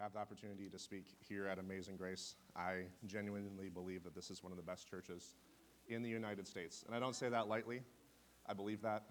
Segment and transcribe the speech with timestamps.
[0.00, 2.36] have the opportunity to speak here at Amazing Grace.
[2.56, 5.34] I genuinely believe that this is one of the best churches
[5.88, 6.84] in the United States.
[6.86, 7.82] And I don't say that lightly.
[8.46, 9.04] I believe that,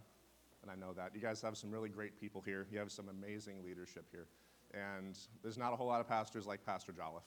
[0.63, 1.11] and I know that.
[1.13, 2.65] You guys have some really great people here.
[2.71, 4.25] You have some amazing leadership here.
[4.73, 7.23] And there's not a whole lot of pastors like Pastor Jolliffe.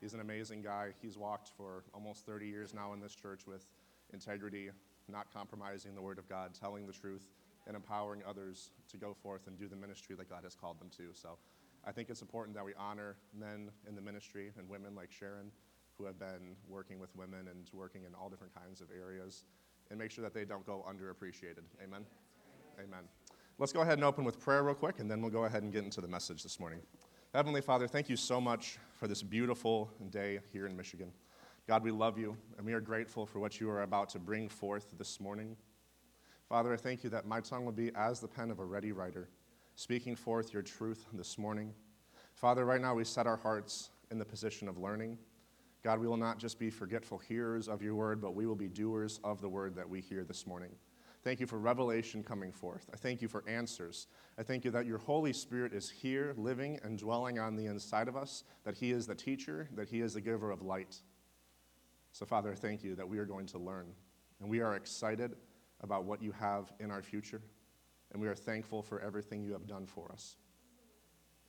[0.00, 0.92] He's an amazing guy.
[1.02, 3.66] He's walked for almost 30 years now in this church with
[4.12, 4.70] integrity,
[5.08, 7.28] not compromising the Word of God, telling the truth,
[7.66, 10.88] and empowering others to go forth and do the ministry that God has called them
[10.96, 11.12] to.
[11.12, 11.36] So
[11.86, 15.52] I think it's important that we honor men in the ministry and women like Sharon
[15.96, 19.44] who have been working with women and working in all different kinds of areas
[19.90, 21.62] and make sure that they don't go underappreciated.
[21.82, 22.04] Amen.
[22.78, 23.04] Amen.
[23.58, 25.72] Let's go ahead and open with prayer real quick, and then we'll go ahead and
[25.72, 26.80] get into the message this morning.
[27.32, 31.12] Heavenly Father, thank you so much for this beautiful day here in Michigan.
[31.66, 34.48] God, we love you, and we are grateful for what you are about to bring
[34.48, 35.56] forth this morning.
[36.48, 38.92] Father, I thank you that my tongue will be as the pen of a ready
[38.92, 39.28] writer,
[39.76, 41.72] speaking forth your truth this morning.
[42.34, 45.18] Father, right now we set our hearts in the position of learning.
[45.84, 48.68] God, we will not just be forgetful hearers of your word, but we will be
[48.68, 50.70] doers of the word that we hear this morning.
[51.22, 52.88] Thank you for revelation coming forth.
[52.94, 54.06] I thank you for answers.
[54.38, 58.08] I thank you that your Holy Spirit is here, living and dwelling on the inside
[58.08, 61.02] of us, that He is the teacher, that He is the giver of light.
[62.12, 63.88] So, Father, thank you that we are going to learn.
[64.40, 65.36] And we are excited
[65.82, 67.42] about what you have in our future.
[68.12, 70.36] And we are thankful for everything you have done for us.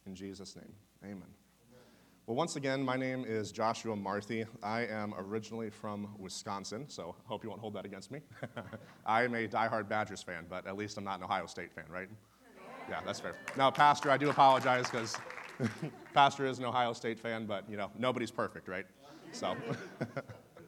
[0.05, 1.29] In Jesus' name, amen.
[2.27, 4.45] Well, once again, my name is Joshua Marthy.
[4.61, 8.19] I am originally from Wisconsin, so I hope you won't hold that against me.
[9.05, 11.85] I am a diehard Badgers fan, but at least I'm not an Ohio State fan,
[11.89, 12.09] right?
[12.89, 13.35] Yeah, that's fair.
[13.55, 15.17] Now, Pastor, I do apologize because
[16.13, 18.85] Pastor is an Ohio State fan, but you know, nobody's perfect, right?
[19.31, 19.55] So,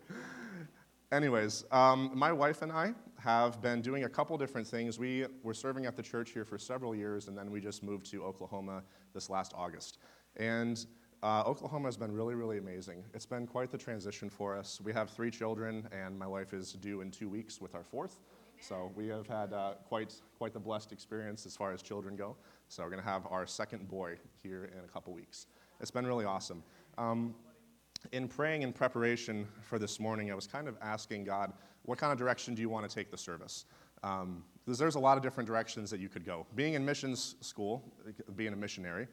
[1.12, 4.98] anyways, um, my wife and I have been doing a couple different things.
[4.98, 8.10] We were serving at the church here for several years, and then we just moved
[8.12, 10.00] to Oklahoma this last August.
[10.38, 10.86] And
[11.22, 13.04] uh, Oklahoma has been really, really amazing.
[13.14, 14.80] It's been quite the transition for us.
[14.82, 18.20] We have three children, and my wife is due in two weeks with our fourth.
[18.62, 22.36] So we have had uh, quite, quite the blessed experience as far as children go.
[22.68, 25.48] So we're going to have our second boy here in a couple weeks.
[25.82, 26.64] It's been really awesome.
[26.98, 27.36] Um,
[28.12, 31.54] in praying in preparation for this morning, I was kind of asking God,
[31.84, 33.66] what kind of direction do you want to take the service?
[34.04, 36.46] Um, there's a lot of different directions that you could go.
[36.56, 37.84] Being in missions school,
[38.36, 39.08] being a missionary,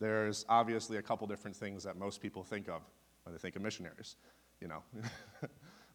[0.00, 2.82] there's obviously a couple different things that most people think of
[3.24, 4.16] when they think of missionaries,
[4.60, 4.82] you know.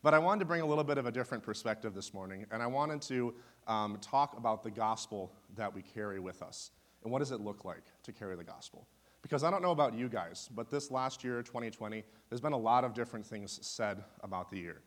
[0.03, 2.61] but I wanted to bring a little bit of a different perspective this morning, and
[2.61, 3.34] I wanted to
[3.67, 6.72] um, talk about the gospel that we carry with us.
[7.03, 8.88] And what does it look like to carry the gospel?
[9.22, 12.57] Because I don't know about you guys, but this last year, 2020, there's been a
[12.57, 14.81] lot of different things said about the year.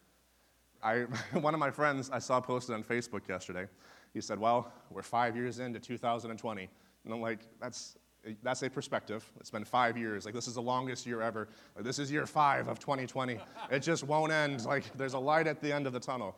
[0.86, 1.00] I,
[1.38, 3.66] one of my friends I saw posted on Facebook yesterday,
[4.14, 6.68] he said, Well, we're five years into 2020.
[7.04, 7.96] And I'm like, That's
[8.42, 9.24] that's a perspective.
[9.38, 10.24] It's been five years.
[10.24, 11.48] Like, this is the longest year ever.
[11.76, 13.38] Like, this is year five of 2020.
[13.70, 14.64] It just won't end.
[14.64, 16.34] Like, there's a light at the end of the tunnel.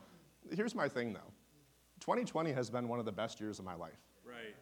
[0.54, 1.32] Here's my thing, though
[2.00, 3.98] 2020 has been one of the best years of my life.
[4.24, 4.54] Right.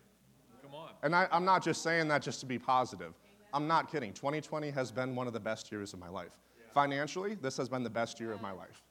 [0.62, 0.90] Come on.
[1.02, 3.14] And I, am not just saying that just to be positive.
[3.52, 4.12] I'm not kidding.
[4.12, 6.30] 2020 has been one of the best years of my life.
[6.58, 6.72] Yeah.
[6.72, 8.82] Financially, this has been the best year of my life.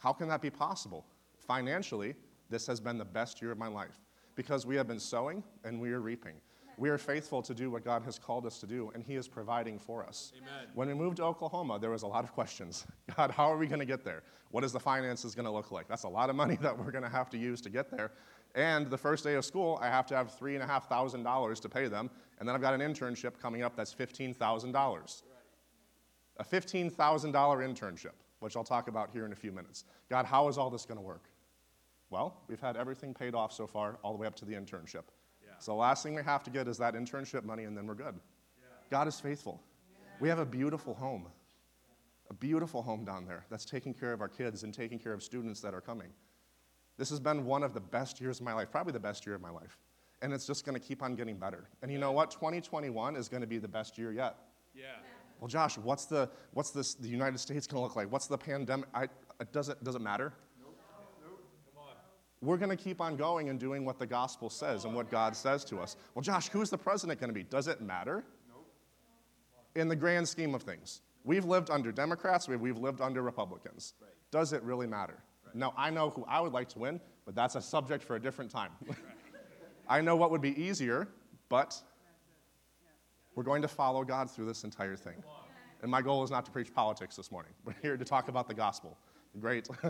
[0.00, 1.06] How can that be possible?
[1.38, 2.16] Financially,
[2.50, 4.00] this has been the best year of my life
[4.34, 6.34] because we have been sowing and we are reaping
[6.80, 9.28] we are faithful to do what God has called us to do, and He is
[9.28, 10.32] providing for us.
[10.34, 10.68] Amen.
[10.74, 12.86] When we moved to Oklahoma, there was a lot of questions.
[13.16, 14.22] God, how are we going to get there?
[14.50, 15.86] What is the finances going to look like?
[15.88, 18.12] That's a lot of money that we're going to have to use to get there.
[18.54, 21.22] And the first day of school, I have to have three and a half thousand
[21.22, 24.72] dollars to pay them, and then I've got an internship coming up that's fifteen thousand
[24.72, 25.22] dollars.
[26.38, 29.84] A fifteen thousand dollar internship, which I'll talk about here in a few minutes.
[30.08, 31.24] God, how is all this going to work?
[32.10, 35.04] Well, we've had everything paid off so far, all the way up to the internship.
[35.58, 37.94] So the last thing we have to get is that internship money, and then we're
[37.94, 38.14] good.
[38.90, 39.62] God is faithful.
[40.18, 41.26] We have a beautiful home,
[42.30, 45.22] a beautiful home down there that's taking care of our kids and taking care of
[45.22, 46.08] students that are coming.
[46.96, 49.34] This has been one of the best years of my life, probably the best year
[49.34, 49.78] of my life.
[50.22, 51.68] And it's just going to keep on getting better.
[51.82, 52.30] And you know what?
[52.30, 54.36] 2021 is going to be the best year yet.
[54.74, 54.84] Yeah.
[55.40, 58.12] Well, Josh, what's the what's this the United States going to look like?
[58.12, 58.88] What's the pandemic?
[58.94, 59.04] I,
[59.40, 60.32] it doesn't does it matter?
[62.42, 65.36] we're going to keep on going and doing what the gospel says and what God
[65.36, 65.96] says to us.
[66.14, 67.42] Well, Josh, who's the president going to be?
[67.42, 68.24] Does it matter?
[69.76, 73.94] In the grand scheme of things, we've lived under Democrats, we've lived under Republicans.
[74.30, 75.22] Does it really matter?
[75.54, 78.20] Now, I know who I would like to win, but that's a subject for a
[78.20, 78.70] different time.
[79.88, 81.08] I know what would be easier,
[81.48, 81.80] but
[83.34, 85.22] we're going to follow God through this entire thing.
[85.82, 87.52] And my goal is not to preach politics this morning.
[87.64, 88.98] We're here to talk about the gospel
[89.32, 89.68] the great,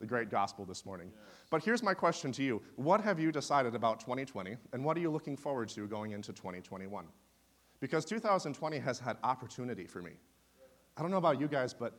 [0.00, 1.10] the great gospel this morning.
[1.12, 1.24] Yes.
[1.50, 5.00] But here's my question to you What have you decided about 2020, and what are
[5.00, 7.06] you looking forward to going into 2021?
[7.80, 10.12] Because 2020 has had opportunity for me.
[10.96, 11.98] I don't know about you guys, but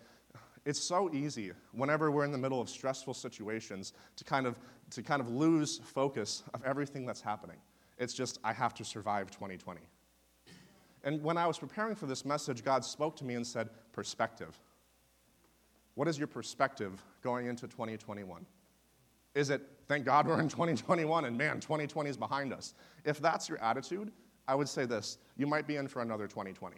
[0.65, 4.59] it's so easy whenever we're in the middle of stressful situations to kind of,
[4.91, 7.57] to kind of lose focus of everything that's happening.
[7.97, 9.81] It's just, I have to survive 2020.
[11.03, 14.59] And when I was preparing for this message, God spoke to me and said, Perspective.
[15.95, 18.45] What is your perspective going into 2021?
[19.35, 22.73] Is it, thank God we're in 2021 and man, 2020 is behind us?
[23.03, 24.11] If that's your attitude,
[24.47, 26.77] I would say this you might be in for another 2020.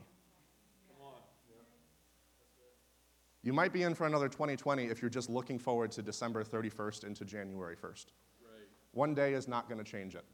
[3.46, 7.04] You might be in for another 2020 if you're just looking forward to December 31st
[7.04, 8.08] into January 1st.
[8.42, 8.68] Right.
[8.94, 10.26] One day is not going to change it.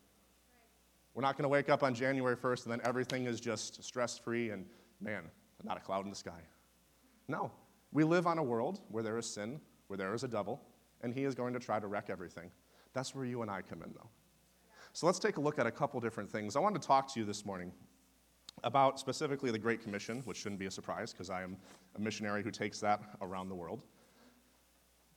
[1.13, 4.18] We're not going to wake up on January 1st and then everything is just stress
[4.18, 4.66] free and,
[5.02, 5.24] man,
[5.63, 6.42] not a cloud in the sky.
[7.28, 7.52] No.
[7.92, 10.62] We live on a world where there is sin, where there is a devil,
[11.02, 12.50] and he is going to try to wreck everything.
[12.94, 14.10] That's where you and I come in, though.
[14.94, 16.56] So let's take a look at a couple different things.
[16.56, 17.72] I wanted to talk to you this morning
[18.64, 21.57] about specifically the Great Commission, which shouldn't be a surprise because I am
[21.96, 23.86] a missionary who takes that around the world.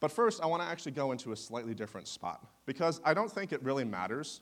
[0.00, 3.31] But first, I want to actually go into a slightly different spot because I don't
[3.31, 4.40] think it really matters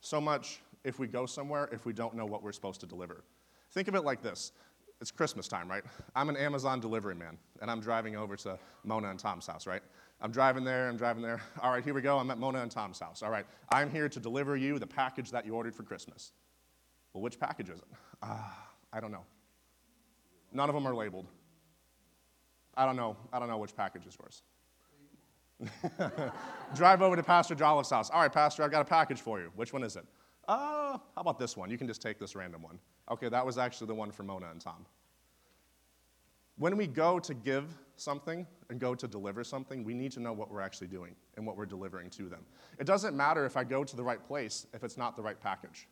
[0.00, 3.24] so much if we go somewhere if we don't know what we're supposed to deliver.
[3.72, 4.52] Think of it like this
[5.00, 5.82] it's Christmas time, right?
[6.14, 9.82] I'm an Amazon delivery man, and I'm driving over to Mona and Tom's house, right?
[10.20, 11.40] I'm driving there, I'm driving there.
[11.62, 12.18] All right, here we go.
[12.18, 13.22] I'm at Mona and Tom's house.
[13.22, 16.32] All right, I'm here to deliver you the package that you ordered for Christmas.
[17.12, 17.84] Well, which package is it?
[18.22, 18.38] Uh,
[18.92, 19.24] I don't know.
[20.52, 21.26] None of them are labeled.
[22.76, 23.16] I don't know.
[23.32, 24.42] I don't know which package is yours.
[26.74, 28.10] Drive over to Pastor Jolliffe's house.
[28.10, 29.50] All right, Pastor, I've got a package for you.
[29.54, 30.04] Which one is it?
[30.46, 31.70] Uh, how about this one?
[31.70, 32.78] You can just take this random one.
[33.10, 34.86] Okay, that was actually the one for Mona and Tom.
[36.56, 40.32] When we go to give something and go to deliver something, we need to know
[40.32, 42.40] what we're actually doing and what we're delivering to them.
[42.78, 45.40] It doesn't matter if I go to the right place if it's not the right
[45.40, 45.88] package.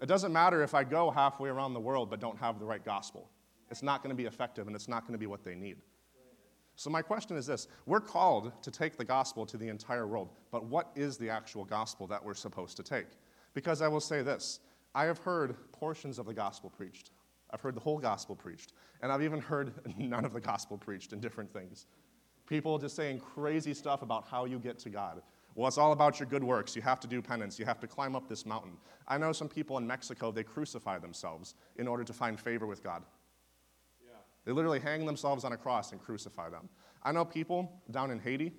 [0.00, 2.84] It doesn't matter if I go halfway around the world but don't have the right
[2.84, 3.30] gospel.
[3.70, 5.76] It's not going to be effective and it's not going to be what they need.
[6.80, 10.30] So, my question is this We're called to take the gospel to the entire world,
[10.50, 13.04] but what is the actual gospel that we're supposed to take?
[13.52, 14.60] Because I will say this
[14.94, 17.10] I have heard portions of the gospel preached,
[17.50, 18.72] I've heard the whole gospel preached,
[19.02, 21.84] and I've even heard none of the gospel preached in different things.
[22.46, 25.20] People just saying crazy stuff about how you get to God.
[25.54, 26.74] Well, it's all about your good works.
[26.74, 27.58] You have to do penance.
[27.58, 28.78] You have to climb up this mountain.
[29.06, 32.82] I know some people in Mexico, they crucify themselves in order to find favor with
[32.82, 33.02] God.
[34.44, 36.68] They literally hang themselves on a cross and crucify them.
[37.02, 38.52] I know people down in Haiti,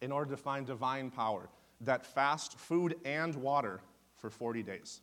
[0.00, 1.48] in order to find divine power,
[1.80, 3.80] that fast food and water
[4.16, 5.00] for 40 days.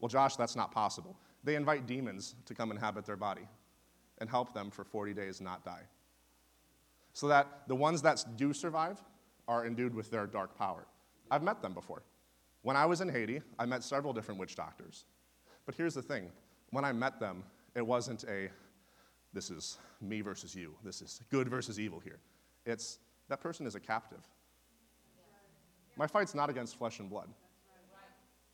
[0.00, 1.16] Well, Josh, that's not possible.
[1.44, 3.48] They invite demons to come inhabit their body
[4.18, 5.82] and help them for 40 days not die
[7.12, 9.02] so that the ones that do survive
[9.48, 10.86] are endued with their dark power.
[11.30, 12.02] I've met them before.
[12.62, 15.04] When I was in Haiti, I met several different witch doctors.
[15.66, 16.30] But here's the thing
[16.70, 18.50] when I met them, it wasn't a
[19.32, 22.18] this is me versus you, this is good versus evil here.
[22.66, 22.98] It's
[23.28, 24.26] that person is a captive.
[25.96, 27.28] My fight's not against flesh and blood.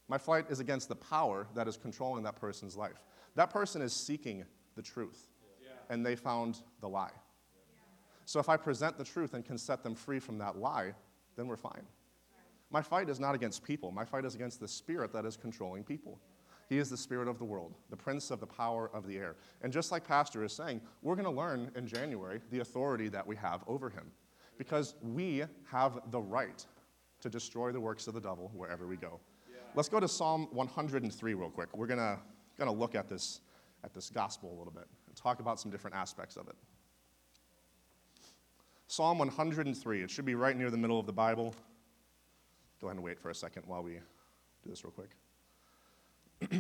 [0.09, 3.05] My fight is against the power that is controlling that person's life.
[3.35, 4.45] That person is seeking
[4.75, 5.29] the truth,
[5.91, 7.13] and they found the lie.
[8.25, 10.95] So if I present the truth and can set them free from that lie,
[11.37, 11.83] then we're fine.
[12.71, 13.91] My fight is not against people.
[13.91, 16.19] My fight is against the spirit that is controlling people.
[16.69, 19.37] He is the spirit of the world, the prince of the power of the air.
[19.63, 23.27] And just like Pastor is saying, we're going to learn in January the authority that
[23.27, 24.11] we have over him
[24.59, 26.67] because we have the right
[27.21, 29.19] to destroy the works of the devil wherever we go.
[29.51, 29.57] Yeah.
[29.75, 31.75] Let's go to Psalm 103 real quick.
[31.75, 32.19] We're going to,
[32.59, 33.41] going to look at this,
[33.83, 36.57] at this gospel a little bit and talk about some different aspects of it.
[38.89, 40.03] Psalm 103.
[40.03, 41.55] It should be right near the middle of the Bible.
[42.81, 45.11] Go ahead and wait for a second while we do this real quick.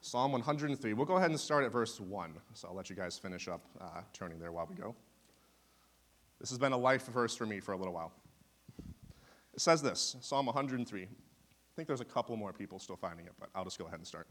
[0.00, 0.92] Psalm 103.
[0.92, 2.34] We'll go ahead and start at verse 1.
[2.54, 4.94] So I'll let you guys finish up uh, turning there while we go.
[6.40, 8.12] This has been a life verse for me for a little while.
[9.54, 11.02] It says this Psalm 103.
[11.02, 11.06] I
[11.76, 14.06] think there's a couple more people still finding it, but I'll just go ahead and
[14.06, 14.28] start.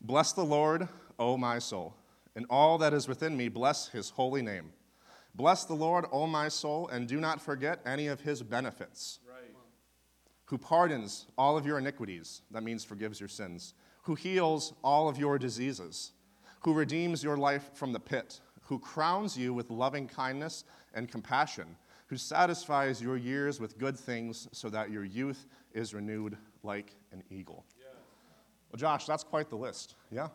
[0.00, 0.88] Bless the Lord,
[1.18, 1.94] O my soul,
[2.34, 4.72] and all that is within me, bless his holy name.
[5.34, 9.20] Bless the Lord, O my soul, and do not forget any of his benefits.
[9.26, 9.54] Right.
[10.46, 13.74] Who pardons all of your iniquities, that means forgives your sins.
[14.02, 16.12] Who heals all of your diseases.
[16.60, 18.40] Who redeems your life from the pit.
[18.64, 21.76] Who crowns you with loving kindness and compassion.
[22.08, 27.22] Who satisfies your years with good things so that your youth is renewed like an
[27.30, 27.64] eagle.
[28.70, 29.96] Well, Josh, that's quite the list.
[30.10, 30.28] Yeah?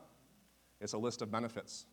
[0.80, 1.86] It's a list of benefits.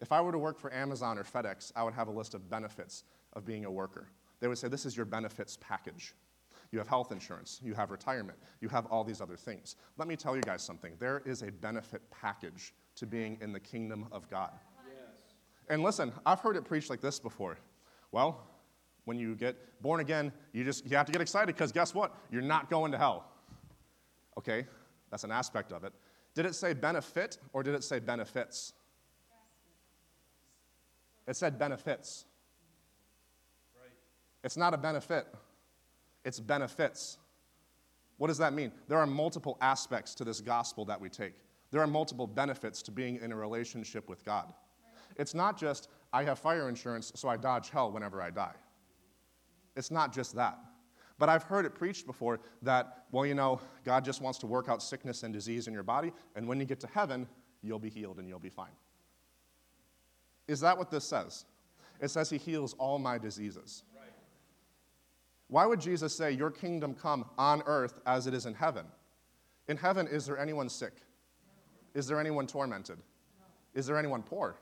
[0.00, 2.50] If I were to work for Amazon or FedEx, I would have a list of
[2.50, 4.08] benefits of being a worker.
[4.40, 6.14] They would say, This is your benefits package.
[6.72, 9.76] You have health insurance, you have retirement, you have all these other things.
[9.98, 10.94] Let me tell you guys something.
[10.98, 14.50] There is a benefit package to being in the kingdom of God.
[14.88, 15.34] Yes.
[15.68, 17.56] And listen, I've heard it preached like this before.
[18.10, 18.46] Well,
[19.04, 22.14] when you get born again, you just you have to get excited because guess what?
[22.30, 23.30] You're not going to hell.
[24.36, 24.66] Okay?
[25.10, 25.92] That's an aspect of it.
[26.34, 28.72] Did it say benefit or did it say benefits?
[31.26, 32.24] It said benefits.
[34.44, 35.26] It's not a benefit,
[36.24, 37.18] it's benefits.
[38.18, 38.72] What does that mean?
[38.88, 41.34] There are multiple aspects to this gospel that we take.
[41.70, 44.52] There are multiple benefits to being in a relationship with God.
[45.16, 48.54] It's not just, I have fire insurance, so I dodge hell whenever I die.
[49.74, 50.58] It's not just that.
[51.18, 54.68] But I've heard it preached before that, well, you know, God just wants to work
[54.68, 57.26] out sickness and disease in your body, and when you get to heaven,
[57.62, 58.70] you'll be healed and you'll be fine.
[60.48, 61.44] Is that what this says?
[62.00, 63.82] It says He heals all my diseases.
[65.48, 68.86] Why would Jesus say, Your kingdom come on earth as it is in heaven?
[69.68, 70.92] In heaven, is there anyone sick?
[71.94, 72.98] Is there anyone tormented?
[73.74, 74.56] Is there anyone poor?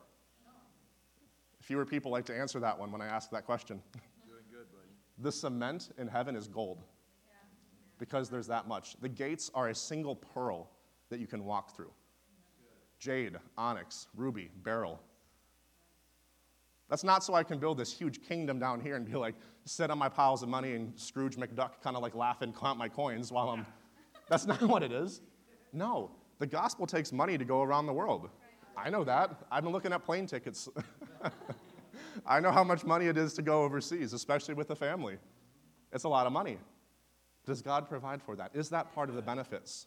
[1.60, 3.80] Fewer people like to answer that one when I ask that question.
[4.26, 4.88] Doing good, buddy.
[5.18, 6.82] The cement in heaven is gold
[7.98, 8.96] because there's that much.
[9.00, 10.70] The gates are a single pearl
[11.08, 11.90] that you can walk through
[12.98, 15.00] jade, onyx, ruby, beryl.
[16.88, 19.90] That's not so I can build this huge kingdom down here and be like, sit
[19.90, 22.88] on my piles of money and Scrooge McDuck kind of like laugh and count my
[22.88, 23.66] coins while I'm.
[24.28, 25.20] That's not what it is.
[25.72, 28.28] No, the gospel takes money to go around the world.
[28.76, 29.30] I know that.
[29.50, 30.68] I've been looking at plane tickets.
[32.26, 35.16] I know how much money it is to go overseas, especially with a family.
[35.92, 36.58] It's a lot of money.
[37.46, 38.50] Does God provide for that?
[38.54, 39.86] Is that part of the benefits?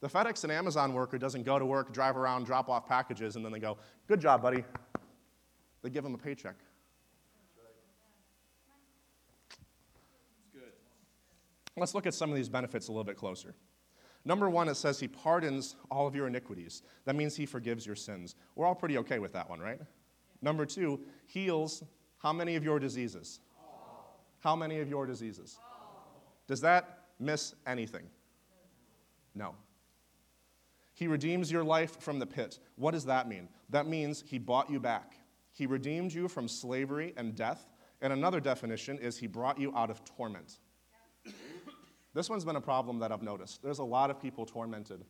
[0.00, 3.44] The FedEx and Amazon worker doesn't go to work, drive around, drop off packages, and
[3.44, 3.78] then they go,
[4.08, 4.64] Good job, buddy.
[5.82, 6.56] They give him a paycheck.
[11.76, 13.54] Let's look at some of these benefits a little bit closer.
[14.24, 16.82] Number one, it says he pardons all of your iniquities.
[17.06, 18.36] That means he forgives your sins.
[18.54, 19.80] We're all pretty okay with that one, right?
[20.42, 21.82] Number two, heals
[22.18, 23.40] how many of your diseases?
[24.40, 25.58] How many of your diseases?
[26.46, 28.08] Does that miss anything?
[29.34, 29.54] No.
[30.94, 32.58] He redeems your life from the pit.
[32.76, 33.48] What does that mean?
[33.70, 35.14] That means he bought you back.
[35.52, 37.68] He redeemed you from slavery and death.
[38.00, 40.58] And another definition is he brought you out of torment.
[42.14, 43.62] This one's been a problem that I've noticed.
[43.62, 45.04] There's a lot of people tormented.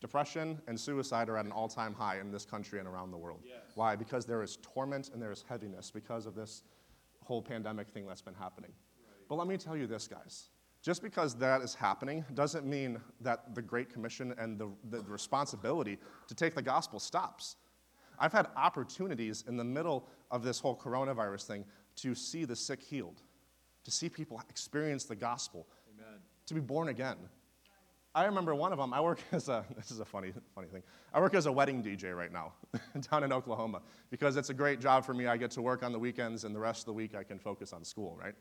[0.00, 3.18] Depression and suicide are at an all time high in this country and around the
[3.18, 3.40] world.
[3.44, 3.58] Yes.
[3.74, 3.94] Why?
[3.94, 6.62] Because there is torment and there is heaviness because of this
[7.22, 8.72] whole pandemic thing that's been happening.
[9.28, 10.48] But let me tell you this, guys.
[10.82, 15.98] Just because that is happening doesn't mean that the Great Commission and the, the responsibility
[16.26, 17.56] to take the gospel stops.
[18.20, 21.64] I've had opportunities in the middle of this whole coronavirus thing
[21.96, 23.22] to see the sick healed,
[23.84, 26.20] to see people experience the gospel, Amen.
[26.46, 27.16] to be born again.
[28.14, 28.92] I remember one of them.
[28.92, 30.82] I work as a this is a funny funny thing.
[31.14, 32.52] I work as a wedding DJ right now
[33.10, 35.26] down in Oklahoma because it's a great job for me.
[35.26, 37.38] I get to work on the weekends and the rest of the week I can
[37.38, 38.34] focus on school, right?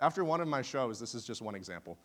[0.00, 1.98] After one of my shows, this is just one example.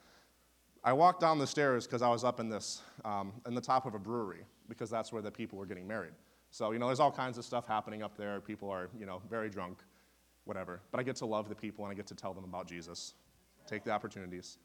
[0.84, 3.86] I walked down the stairs because I was up in this um, in the top
[3.86, 6.14] of a brewery because that's where the people were getting married.
[6.54, 8.40] So you know, there's all kinds of stuff happening up there.
[8.40, 9.80] People are you know very drunk,
[10.46, 10.82] whatever.
[10.92, 13.16] But I get to love the people and I get to tell them about Jesus.
[13.66, 14.60] Take the opportunities.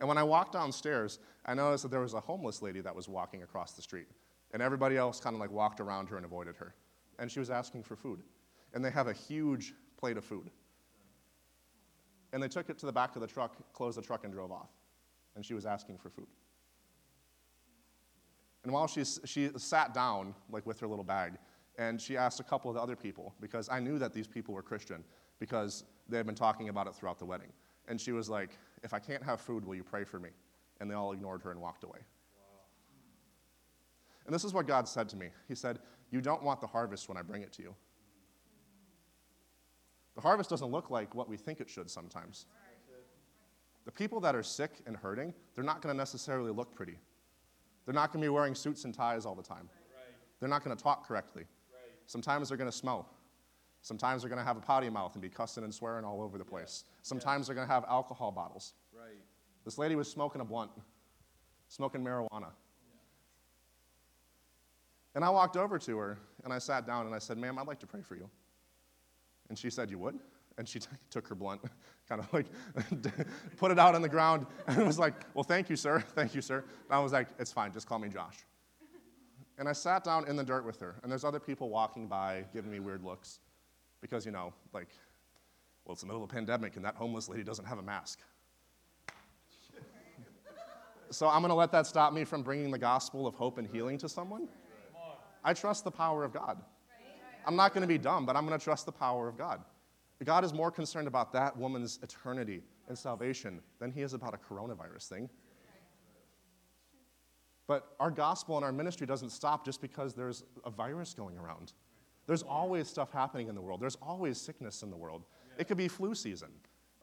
[0.00, 3.10] And when I walked downstairs, I noticed that there was a homeless lady that was
[3.10, 4.06] walking across the street.
[4.54, 6.74] And everybody else kind of like walked around her and avoided her.
[7.18, 8.20] And she was asking for food.
[8.72, 10.50] And they have a huge plate of food.
[12.32, 14.50] And they took it to the back of the truck, closed the truck, and drove
[14.50, 14.70] off.
[15.36, 16.26] And she was asking for food.
[18.64, 21.34] And while she, she sat down, like with her little bag,
[21.78, 24.54] and she asked a couple of the other people, because I knew that these people
[24.54, 25.04] were Christian,
[25.38, 27.52] because they had been talking about it throughout the wedding.
[27.88, 30.30] And she was like, If I can't have food, will you pray for me?
[30.80, 31.98] And they all ignored her and walked away.
[34.24, 35.78] And this is what God said to me He said,
[36.10, 37.74] You don't want the harvest when I bring it to you.
[40.14, 42.46] The harvest doesn't look like what we think it should sometimes.
[43.84, 46.98] The people that are sick and hurting, they're not going to necessarily look pretty.
[47.84, 49.68] They're not going to be wearing suits and ties all the time.
[49.68, 50.14] Right.
[50.40, 51.42] They're not going to talk correctly.
[51.72, 51.92] Right.
[52.06, 53.08] Sometimes they're going to smell.
[53.82, 56.38] Sometimes they're going to have a potty mouth and be cussing and swearing all over
[56.38, 56.84] the place.
[57.02, 58.72] Sometimes they're going to have alcohol bottles.
[58.96, 59.18] Right.
[59.64, 60.70] This lady was smoking a blunt,
[61.68, 62.48] smoking marijuana.
[65.14, 67.66] And I walked over to her and I sat down and I said, Ma'am, I'd
[67.66, 68.28] like to pray for you.
[69.48, 70.18] And she said, You would?
[70.58, 71.60] And she t- took her blunt,
[72.08, 72.46] kind of like
[73.56, 76.00] put it out on the ground, and was like, Well, thank you, sir.
[76.14, 76.58] Thank you, sir.
[76.58, 77.72] And I was like, It's fine.
[77.72, 78.38] Just call me Josh.
[79.56, 82.44] And I sat down in the dirt with her, and there's other people walking by
[82.52, 83.38] giving me weird looks
[84.00, 84.88] because, you know, like,
[85.84, 88.20] Well, it's the middle of a pandemic and that homeless lady doesn't have a mask.
[91.10, 93.66] so I'm going to let that stop me from bringing the gospel of hope and
[93.66, 94.48] healing to someone?
[95.44, 96.58] I trust the power of God.
[97.46, 99.60] I'm not going to be dumb, but I'm going to trust the power of God.
[100.22, 104.38] God is more concerned about that woman's eternity and salvation than he is about a
[104.38, 105.28] coronavirus thing.
[107.66, 111.72] But our gospel and our ministry doesn't stop just because there's a virus going around.
[112.26, 113.80] There's always stuff happening in the world.
[113.80, 115.24] There's always sickness in the world.
[115.58, 116.48] It could be flu season.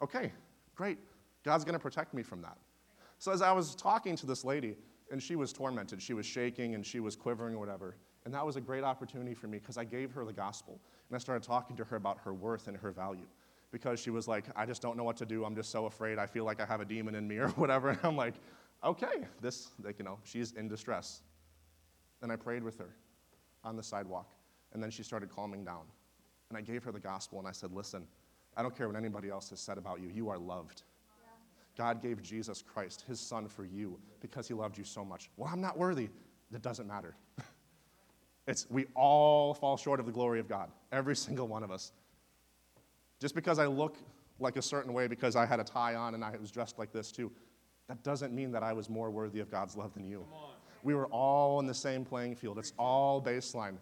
[0.01, 0.31] Okay,
[0.75, 0.99] great.
[1.43, 2.57] God's going to protect me from that.
[3.17, 4.77] So as I was talking to this lady,
[5.11, 7.97] and she was tormented, she was shaking and she was quivering or whatever.
[8.25, 10.79] And that was a great opportunity for me because I gave her the gospel.
[11.09, 13.25] And I started talking to her about her worth and her value.
[13.71, 15.45] Because she was like, I just don't know what to do.
[15.45, 16.19] I'm just so afraid.
[16.19, 17.89] I feel like I have a demon in me or whatever.
[17.89, 18.35] And I'm like,
[18.83, 21.21] okay, this, like, you know, she's in distress.
[22.21, 22.89] And I prayed with her
[23.63, 24.33] on the sidewalk.
[24.73, 25.83] And then she started calming down.
[26.49, 28.05] And I gave her the gospel and I said, listen,
[28.57, 30.09] I don't care what anybody else has said about you.
[30.13, 30.83] You are loved.
[31.77, 35.29] God gave Jesus Christ, his son, for you because he loved you so much.
[35.37, 36.09] Well, I'm not worthy.
[36.51, 37.15] That doesn't matter.
[38.47, 41.91] it's, we all fall short of the glory of God, every single one of us.
[43.19, 43.97] Just because I look
[44.39, 46.91] like a certain way because I had a tie on and I was dressed like
[46.91, 47.31] this too,
[47.87, 50.25] that doesn't mean that I was more worthy of God's love than you.
[50.83, 52.57] We were all in the same playing field.
[52.57, 53.77] It's all baseline.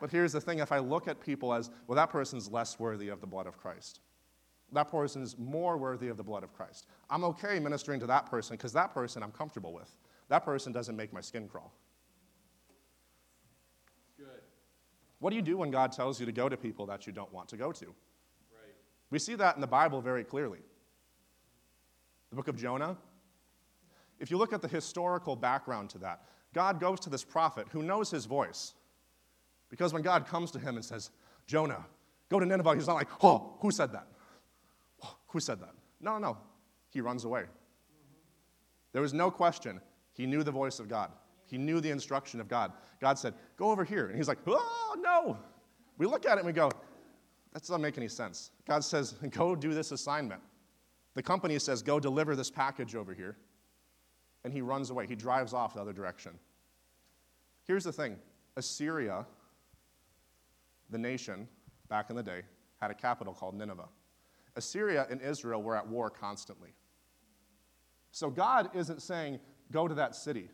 [0.00, 3.08] But here's the thing if I look at people as, well, that person's less worthy
[3.08, 4.00] of the blood of Christ,
[4.72, 6.86] that person is more worthy of the blood of Christ.
[7.08, 9.94] I'm okay ministering to that person because that person I'm comfortable with.
[10.28, 11.72] That person doesn't make my skin crawl.
[14.18, 14.26] Good.
[15.18, 17.32] What do you do when God tells you to go to people that you don't
[17.32, 17.86] want to go to?
[17.86, 18.74] Right.
[19.10, 20.60] We see that in the Bible very clearly.
[22.30, 22.96] The book of Jonah.
[24.18, 26.22] If you look at the historical background to that,
[26.54, 28.74] God goes to this prophet who knows his voice.
[29.68, 31.10] Because when God comes to him and says,
[31.46, 31.84] Jonah,
[32.28, 34.06] go to Nineveh, he's not like, oh, who said that?
[35.28, 35.74] Who said that?
[36.00, 36.38] No, no, no.
[36.88, 37.42] He runs away.
[37.42, 38.20] Mm-hmm.
[38.92, 39.80] There was no question.
[40.14, 41.10] He knew the voice of God.
[41.46, 42.72] He knew the instruction of God.
[43.00, 44.06] God said, Go over here.
[44.06, 45.38] And he's like, Oh, no.
[45.98, 46.70] We look at it and we go,
[47.52, 48.50] That doesn't make any sense.
[48.66, 50.40] God says, Go do this assignment.
[51.14, 53.36] The company says, Go deliver this package over here.
[54.44, 55.06] And he runs away.
[55.06, 56.32] He drives off the other direction.
[57.64, 58.16] Here's the thing
[58.56, 59.26] Assyria,
[60.90, 61.48] the nation
[61.88, 62.42] back in the day,
[62.80, 63.88] had a capital called Nineveh.
[64.56, 66.70] Assyria and Israel were at war constantly.
[68.10, 70.48] So God isn't saying, go to that city.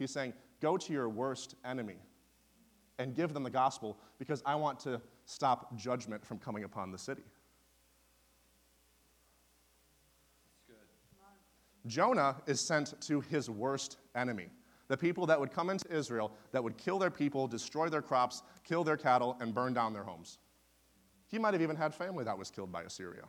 [0.00, 0.32] He's saying,
[0.62, 1.96] go to your worst enemy
[2.98, 6.96] and give them the gospel because I want to stop judgment from coming upon the
[6.96, 7.22] city.
[11.86, 14.46] Jonah is sent to his worst enemy.
[14.88, 18.42] The people that would come into Israel that would kill their people, destroy their crops,
[18.64, 20.38] kill their cattle, and burn down their homes.
[21.28, 23.24] He might have even had family that was killed by Assyria.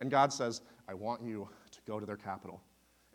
[0.00, 2.62] And God says, I want you to go to their capital,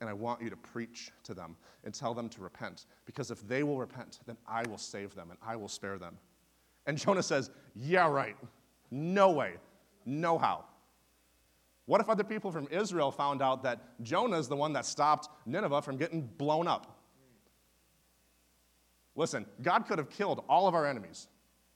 [0.02, 2.86] and I want you to preach to them and tell them to repent.
[3.06, 6.18] Because if they will repent, then I will save them and I will spare them.
[6.86, 8.36] And Jonah says, Yeah, right.
[8.92, 9.54] No way.
[10.06, 10.66] No how.
[11.86, 15.30] What if other people from Israel found out that Jonah is the one that stopped
[15.46, 17.00] Nineveh from getting blown up?
[19.16, 21.28] Listen, God could have killed all of our enemies,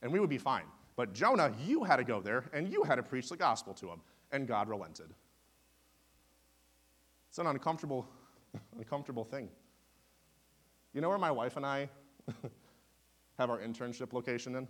[0.02, 0.64] and we would be fine.
[0.96, 3.88] But Jonah, you had to go there, and you had to preach the gospel to
[3.88, 4.00] him
[4.32, 5.06] and God relented.
[7.30, 8.08] It's an uncomfortable,
[8.76, 9.48] uncomfortable thing.
[10.92, 11.88] You know where my wife and I
[13.38, 14.66] have our internship location in?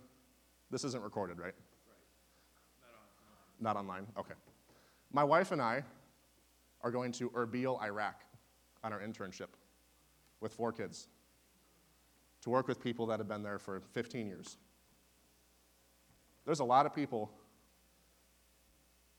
[0.69, 1.55] This isn't recorded, right?
[1.55, 1.55] Right.
[3.63, 3.87] Not on.
[3.87, 4.07] Not online?
[4.15, 4.35] Okay.
[5.11, 5.83] My wife and I
[6.81, 8.21] are going to Erbil, Iraq
[8.83, 9.49] on our internship
[10.39, 11.07] with four kids
[12.43, 14.57] to work with people that have been there for 15 years.
[16.45, 17.31] There's a lot of people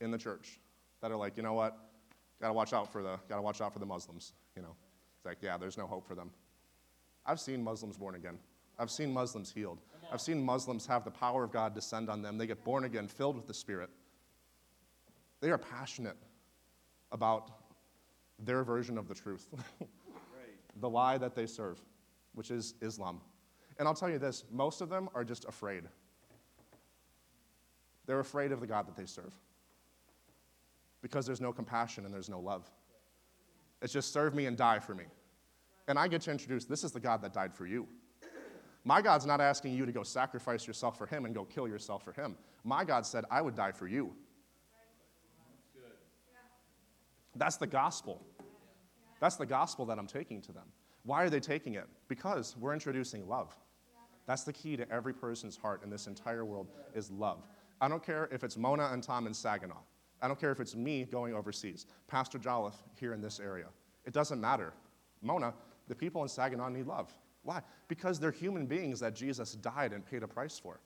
[0.01, 0.61] in the church
[1.01, 1.77] that are like, you know what,
[2.43, 4.35] gotta watch out for the gotta watch out for the Muslims.
[4.57, 4.75] You know,
[5.17, 6.31] it's like, yeah, there's no hope for them.
[7.25, 8.37] I've seen Muslims born again.
[8.79, 9.79] I've seen Muslims healed.
[10.13, 12.37] I've seen Muslims have the power of God descend on them.
[12.37, 13.89] They get born again, filled with the Spirit.
[15.41, 16.17] They are passionate
[17.13, 17.51] about
[18.39, 19.47] their version of the truth,
[20.81, 21.81] the lie that they serve,
[22.35, 23.21] which is Islam.
[23.79, 25.85] And I'll tell you this most of them are just afraid.
[28.07, 29.33] They're afraid of the God that they serve
[31.03, 32.71] because there's no compassion and there's no love.
[33.83, 35.05] It's just serve me and die for me.
[35.89, 37.89] And I get to introduce this is the God that died for you.
[38.85, 42.05] My God's not asking you to go sacrifice yourself for him and go kill yourself
[42.05, 42.37] for him.
[42.65, 44.15] My God said, I would die for you.
[47.35, 48.21] That's the gospel.
[49.21, 50.67] That's the gospel that I'm taking to them.
[51.05, 51.87] Why are they taking it?
[52.09, 53.57] Because we're introducing love.
[54.27, 57.47] That's the key to every person's heart in this entire world is love.
[57.81, 59.81] I don't care if it's Mona and Tom in Saginaw.
[60.23, 63.67] I don't care if it's me going overseas, Pastor Jolliffe here in this area.
[64.07, 64.73] It doesn't matter.
[65.21, 65.53] Mona,
[65.89, 67.13] the people in Saginaw need love.
[67.43, 67.61] Why?
[67.89, 70.79] Because they're human beings that Jesus died and paid a price for.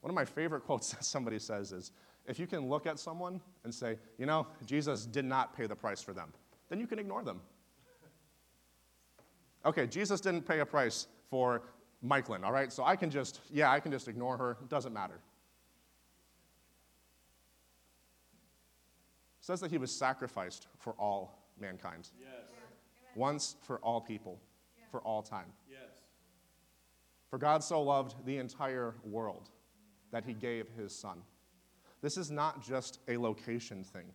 [0.00, 1.92] One of my favorite quotes that somebody says is
[2.26, 5.74] if you can look at someone and say, you know, Jesus did not pay the
[5.74, 6.32] price for them,
[6.68, 7.40] then you can ignore them.
[9.64, 11.62] Okay, Jesus didn't pay a price for
[12.02, 12.72] Michaelin, all right?
[12.72, 14.58] So I can just, yeah, I can just ignore her.
[14.62, 15.20] It doesn't matter.
[19.46, 22.08] Says that he was sacrificed for all mankind.
[22.18, 22.50] Yes.
[23.14, 24.40] Once for all people,
[24.90, 25.46] for all time.
[25.70, 25.78] Yes.
[27.30, 29.50] For God so loved the entire world
[30.10, 31.22] that he gave his son.
[32.02, 34.06] This is not just a location thing.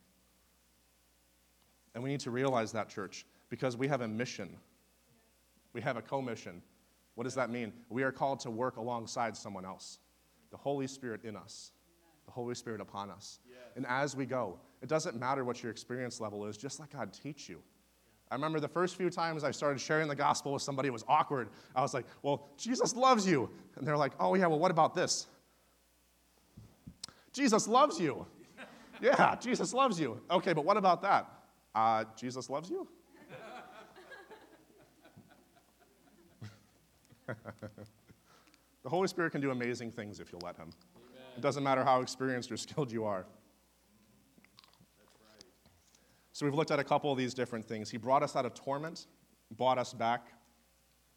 [1.96, 4.50] And we need to realize that, church, because we have a mission.
[5.72, 6.62] We have a commission.
[7.16, 7.72] What does that mean?
[7.88, 10.00] We are called to work alongside someone else.
[10.52, 11.72] The Holy Spirit in us,
[12.32, 13.40] the Holy Spirit upon us.
[13.46, 13.58] Yes.
[13.76, 17.12] And as we go, it doesn't matter what your experience level is, just let God
[17.14, 17.62] teach you.
[18.30, 21.04] I remember the first few times I started sharing the gospel with somebody, it was
[21.10, 21.50] awkward.
[21.76, 23.50] I was like, Well, Jesus loves you.
[23.76, 25.28] And they're like, Oh, yeah, well, what about this?
[27.34, 28.26] Jesus loves you.
[29.02, 30.22] yeah, Jesus loves you.
[30.32, 31.30] Okay, but what about that?
[31.76, 32.88] Uh, Jesus loves you?
[38.84, 40.72] the Holy Spirit can do amazing things if you'll let Him.
[41.36, 43.26] It doesn't matter how experienced or skilled you are.
[46.34, 47.90] So we've looked at a couple of these different things.
[47.90, 49.08] He brought us out of torment,
[49.52, 50.28] bought us back,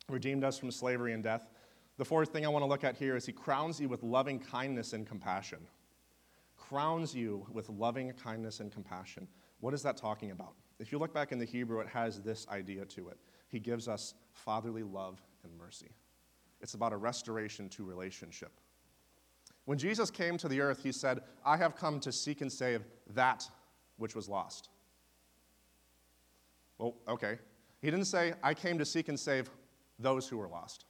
[0.08, 1.48] redeemed us from slavery and death.
[1.96, 4.38] The fourth thing I want to look at here is he crowns you with loving
[4.38, 5.60] kindness and compassion.
[6.56, 9.28] Crowns you with loving kindness and compassion.
[9.60, 10.54] What is that talking about?
[10.78, 13.18] If you look back in the Hebrew, it has this idea to it.
[13.48, 15.90] He gives us fatherly love and mercy.
[16.60, 18.60] It's about a restoration to relationship.
[19.64, 22.82] When Jesus came to the earth, he said, I have come to seek and save
[23.14, 23.48] that
[23.96, 24.68] which was lost.
[26.78, 27.38] Well, okay.
[27.80, 29.48] He didn't say, I came to seek and save
[29.98, 30.84] those who were lost.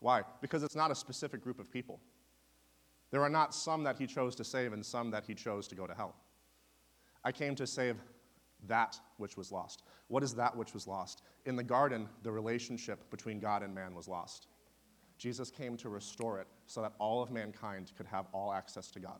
[0.00, 0.22] Why?
[0.40, 2.00] Because it's not a specific group of people.
[3.10, 5.74] There are not some that he chose to save and some that he chose to
[5.74, 6.16] go to hell.
[7.24, 7.96] I came to save
[8.66, 9.82] that which was lost.
[10.08, 11.22] What is that which was lost?
[11.44, 14.48] In the garden, the relationship between God and man was lost.
[15.20, 18.98] Jesus came to restore it so that all of mankind could have all access to
[18.98, 19.18] God.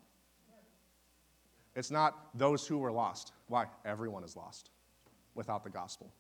[1.77, 3.33] It's not those who were lost.
[3.49, 3.67] Why?
[3.85, 4.71] Everyone is lost
[5.35, 6.11] without the gospel.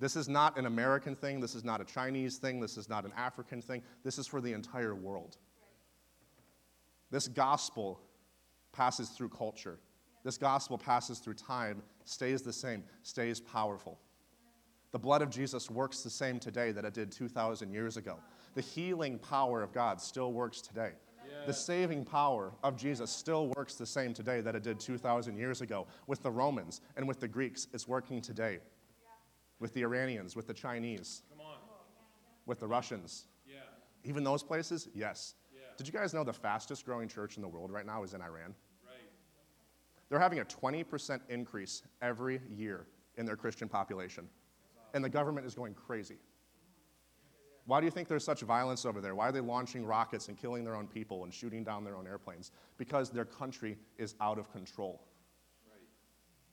[0.00, 1.40] This is not an American thing.
[1.40, 2.60] This is not a Chinese thing.
[2.60, 3.82] This is not an African thing.
[4.04, 5.38] This is for the entire world.
[7.10, 8.00] This gospel
[8.72, 9.78] passes through culture.
[10.24, 13.98] This gospel passes through time, stays the same, stays powerful.
[14.92, 18.18] The blood of Jesus works the same today that it did 2,000 years ago.
[18.54, 20.92] The healing power of God still works today.
[21.46, 25.62] The saving power of Jesus still works the same today that it did 2,000 years
[25.62, 25.86] ago.
[26.06, 28.58] With the Romans and with the Greeks, it's working today.
[29.58, 31.22] With the Iranians, with the Chinese,
[32.46, 33.26] with the Russians.
[33.46, 33.60] Yeah.
[34.04, 35.34] Even those places, yes.
[35.76, 38.20] Did you guys know the fastest growing church in the world right now is in
[38.20, 38.54] Iran?
[38.84, 39.08] Right.
[40.10, 42.86] They're having a 20% increase every year
[43.16, 44.28] in their Christian population.
[44.92, 46.18] And the government is going crazy.
[47.70, 49.14] Why do you think there's such violence over there?
[49.14, 52.04] Why are they launching rockets and killing their own people and shooting down their own
[52.04, 52.50] airplanes?
[52.78, 55.00] Because their country is out of control.
[55.70, 55.86] Right.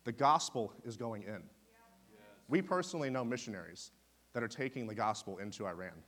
[0.04, 1.42] The gospel is going in.
[1.42, 2.22] Yes.
[2.50, 3.90] We personally know missionaries
[4.34, 6.04] that are taking the gospel into Iran.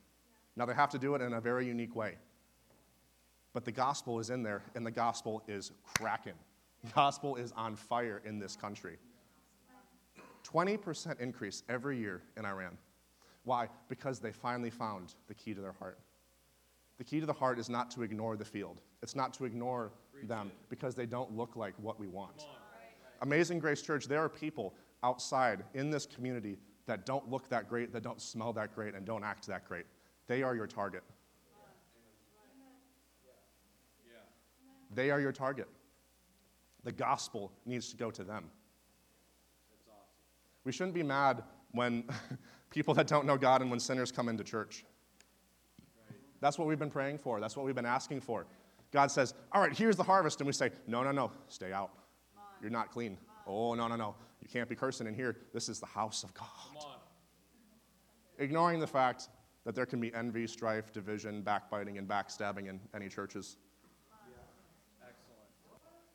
[0.54, 2.14] Now, they have to do it in a very unique way.
[3.52, 6.38] But the gospel is in there, and the gospel is cracking.
[6.84, 8.96] The gospel is on fire in this country.
[10.44, 12.78] 20% increase every year in Iran.
[13.50, 13.68] Why?
[13.88, 15.98] Because they finally found the key to their heart.
[16.98, 19.90] The key to the heart is not to ignore the field, it's not to ignore
[20.28, 22.46] them because they don't look like what we want.
[23.22, 27.92] Amazing Grace Church, there are people outside in this community that don't look that great,
[27.92, 29.86] that don't smell that great, and don't act that great.
[30.28, 31.02] They are your target.
[34.94, 35.66] They are your target.
[36.84, 38.44] The gospel needs to go to them.
[40.62, 42.04] We shouldn't be mad when
[42.70, 44.84] people that don't know God and when sinners come into church.
[46.40, 47.40] That's what we've been praying for.
[47.40, 48.46] That's what we've been asking for.
[48.92, 50.40] God says, All right, here's the harvest.
[50.40, 51.90] And we say, No, no, no, stay out.
[52.60, 53.18] You're not clean.
[53.46, 54.14] Oh, no, no, no.
[54.40, 55.36] You can't be cursing in here.
[55.52, 56.46] This is the house of God.
[58.38, 59.28] Ignoring the fact
[59.64, 63.56] that there can be envy, strife, division, backbiting, and backstabbing in any churches.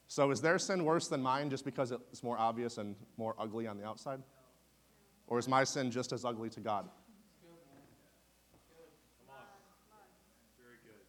[0.07, 3.67] So is their sin worse than mine just because it's more obvious and more ugly
[3.67, 4.21] on the outside?
[5.27, 6.89] Or is my sin just as ugly to God?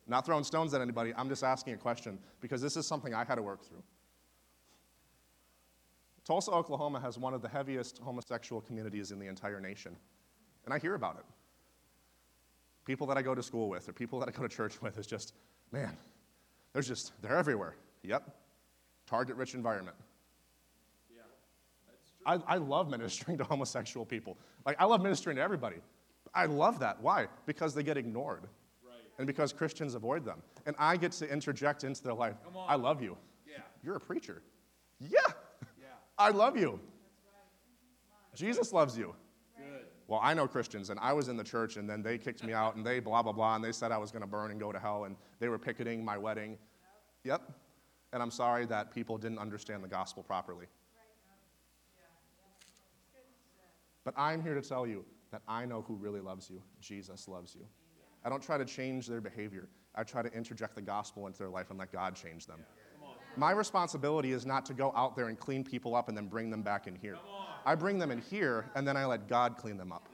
[0.09, 3.25] Not throwing stones at anybody, I'm just asking a question because this is something I
[3.25, 3.83] had to work through.
[6.25, 9.97] Tulsa, Oklahoma has one of the heaviest homosexual communities in the entire nation.
[10.65, 11.25] And I hear about it.
[12.85, 14.99] People that I go to school with or people that I go to church with
[14.99, 15.35] is just,
[15.73, 15.97] man,
[16.73, 17.75] there's just, they're everywhere.
[18.03, 18.29] Yep.
[19.07, 19.97] Target rich environment.
[22.27, 22.33] Yeah.
[22.33, 22.49] That's true.
[22.49, 24.37] I, I love ministering to homosexual people.
[24.65, 25.77] Like, I love ministering to everybody.
[26.35, 27.01] I love that.
[27.01, 27.27] Why?
[27.47, 28.43] Because they get ignored.
[28.85, 28.95] Right.
[29.19, 30.43] And because Christians avoid them.
[30.67, 32.37] And I get to interject into their life.
[32.69, 33.17] I love you.
[33.47, 33.63] Yeah.
[33.83, 34.43] You're a preacher.
[35.01, 35.21] Yeah.
[35.81, 35.87] Yeah.
[36.19, 36.81] I love you.
[38.35, 39.15] Jesus loves you.
[39.57, 39.87] Good.
[40.09, 42.53] Well, I know Christians, and I was in the church, and then they kicked me
[42.53, 44.61] out, and they blah, blah, blah, and they said I was going to burn and
[44.61, 46.59] go to hell, and they were picketing my wedding.
[47.25, 47.51] Yep.
[48.13, 50.67] And I'm sorry that people didn't understand the gospel properly.
[54.07, 56.63] But I'm here to tell you that I know who really loves you.
[56.81, 57.67] Jesus loves you.
[58.25, 59.69] I don't try to change their behavior.
[59.97, 62.61] I try to interject the gospel into their life and let God change them.
[63.37, 66.51] My responsibility is not to go out there and clean people up and then bring
[66.51, 67.19] them back in here.
[67.67, 70.09] I bring them in here and then I let God clean them up.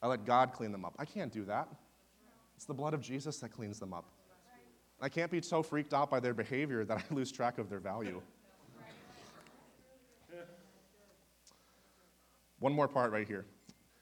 [0.00, 0.94] I let God clean them up.
[1.00, 1.66] I can't do that.
[2.54, 4.04] It's the blood of Jesus that cleans them up.
[5.00, 7.80] I can't be so freaked out by their behavior that I lose track of their
[7.80, 8.22] value.
[12.64, 13.44] One more part right here.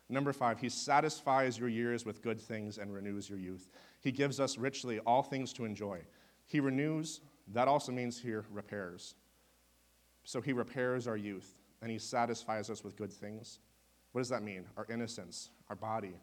[0.09, 3.68] Number five, he satisfies your years with good things and renews your youth.
[4.01, 6.03] He gives us richly all things to enjoy.
[6.46, 9.16] He renews, that also means here repairs.
[10.22, 13.59] So he repairs our youth and he satisfies us with good things.
[14.12, 14.64] What does that mean?
[14.77, 16.14] Our innocence, our body,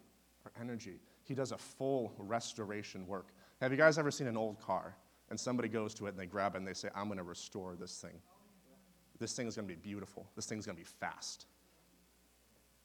[0.46, 0.98] our energy.
[1.24, 3.34] He does a full restoration work.
[3.60, 4.96] Have you guys ever seen an old car
[5.28, 7.22] and somebody goes to it and they grab it and they say, I'm going to
[7.22, 8.18] restore this thing?
[9.18, 10.26] This thing is going to be beautiful.
[10.36, 11.44] This thing's going to be fast.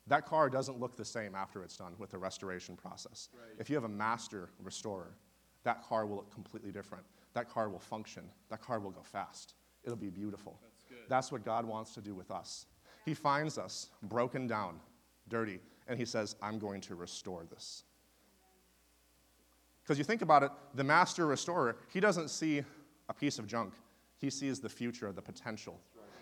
[0.07, 3.29] That car doesn't look the same after it's done with the restoration process.
[3.33, 3.59] Right.
[3.59, 5.15] If you have a master restorer,
[5.63, 7.03] that car will look completely different.
[7.33, 8.23] That car will function.
[8.49, 9.55] That car will go fast.
[9.83, 10.59] It'll be beautiful.
[10.61, 11.09] That's.
[11.09, 12.67] That's what God wants to do with us.
[13.03, 14.79] He finds us broken down,
[15.27, 17.83] dirty, and He says, I'm going to restore this.
[19.83, 22.63] Because you think about it, the master restorer, he doesn't see
[23.07, 23.73] a piece of junk,
[24.17, 25.79] he sees the future, the potential.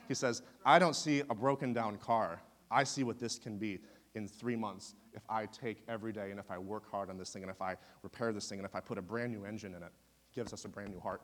[0.09, 2.41] He says, I don't see a broken down car.
[2.73, 3.79] I see what this can be
[4.15, 7.31] in three months if I take every day and if I work hard on this
[7.31, 9.75] thing and if I repair this thing and if I put a brand new engine
[9.75, 9.91] in it.
[10.29, 11.21] He gives us a brand new heart.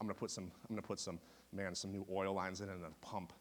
[0.00, 1.18] I'm gonna put some, I'm gonna put some,
[1.52, 3.32] man, some new oil lines in it and a pump.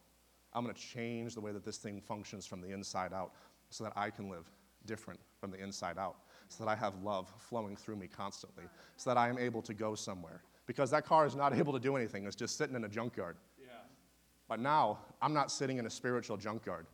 [0.54, 3.34] I'm gonna change the way that this thing functions from the inside out
[3.70, 4.50] so that I can live
[4.86, 6.16] different from the inside out,
[6.48, 8.64] so that I have love flowing through me constantly,
[8.98, 10.42] so that I am able to go somewhere.
[10.66, 13.38] Because that car is not able to do anything, it's just sitting in a junkyard.
[14.48, 16.86] But now, I'm not sitting in a spiritual junkyard,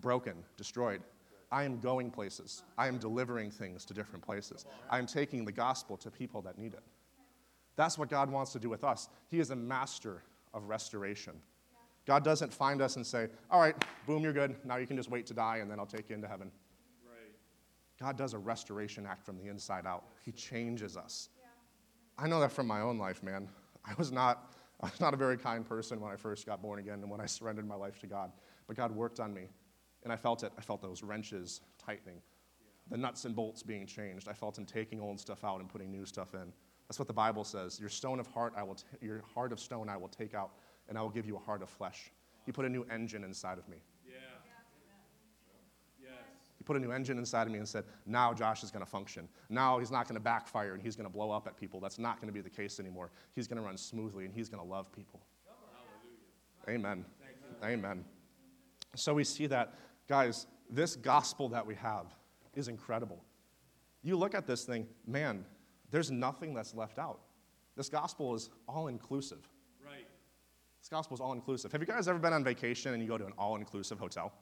[0.00, 1.02] broken, destroyed.
[1.50, 2.62] I am going places.
[2.78, 4.64] I am delivering things to different places.
[4.90, 6.82] I am taking the gospel to people that need it.
[7.76, 9.08] That's what God wants to do with us.
[9.28, 10.22] He is a master
[10.54, 11.34] of restoration.
[12.06, 13.76] God doesn't find us and say, All right,
[14.06, 14.56] boom, you're good.
[14.64, 16.50] Now you can just wait to die, and then I'll take you into heaven.
[17.06, 17.32] Right.
[18.00, 20.04] God does a restoration act from the inside out.
[20.24, 21.28] He changes us.
[22.18, 23.48] I know that from my own life, man.
[23.84, 24.51] I was not,
[24.84, 27.20] I was not a very kind person when I first got born again and when
[27.20, 28.32] I surrendered my life to God.
[28.66, 29.48] But God worked on me,
[30.02, 30.52] and I felt it.
[30.58, 32.20] I felt those wrenches tightening,
[32.90, 34.28] the nuts and bolts being changed.
[34.28, 36.52] I felt Him taking old stuff out and putting new stuff in.
[36.88, 37.78] That's what the Bible says.
[37.78, 40.50] Your stone of heart, I will t- your heart of stone, I will take out,
[40.88, 42.10] and I will give you a heart of flesh.
[42.44, 43.76] He put a new engine inside of me.
[46.62, 48.88] He put a new engine inside of me and said, now Josh is going to
[48.88, 49.28] function.
[49.48, 51.80] Now he's not going to backfire and he's going to blow up at people.
[51.80, 53.10] That's not going to be the case anymore.
[53.34, 55.20] He's going to run smoothly and he's going to love people.
[56.68, 57.04] Amen.
[57.64, 58.04] Amen.
[58.94, 59.74] So we see that,
[60.06, 62.06] guys, this gospel that we have
[62.54, 63.24] is incredible.
[64.04, 65.44] You look at this thing, man,
[65.90, 67.22] there's nothing that's left out.
[67.76, 69.48] This gospel is all inclusive.
[69.84, 70.06] Right.
[70.80, 71.72] This gospel is all inclusive.
[71.72, 74.32] Have you guys ever been on vacation and you go to an all inclusive hotel?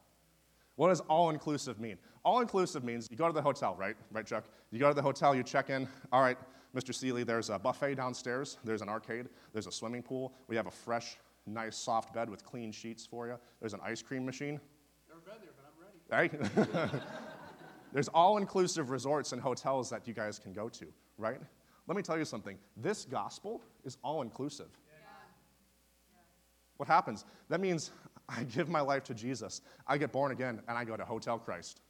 [0.80, 1.98] What does all inclusive mean?
[2.24, 3.94] All inclusive means you go to the hotel, right?
[4.12, 4.44] Right, Chuck?
[4.70, 5.86] You go to the hotel, you check in.
[6.10, 6.38] All right,
[6.74, 6.94] Mr.
[6.94, 10.32] Seeley, there's a buffet downstairs, there's an arcade, there's a swimming pool.
[10.48, 13.36] We have a fresh, nice, soft bed with clean sheets for you.
[13.60, 14.58] There's an ice cream machine.
[15.06, 16.88] Never been there, but I'm ready.
[16.88, 17.02] Right?
[17.92, 20.86] There's all inclusive resorts and hotels that you guys can go to,
[21.18, 21.42] right?
[21.88, 22.56] Let me tell you something.
[22.78, 24.70] This gospel is all inclusive.
[26.78, 27.26] What happens?
[27.50, 27.90] That means
[28.36, 31.38] I give my life to Jesus, I get born again, and I go to Hotel
[31.38, 31.80] Christ.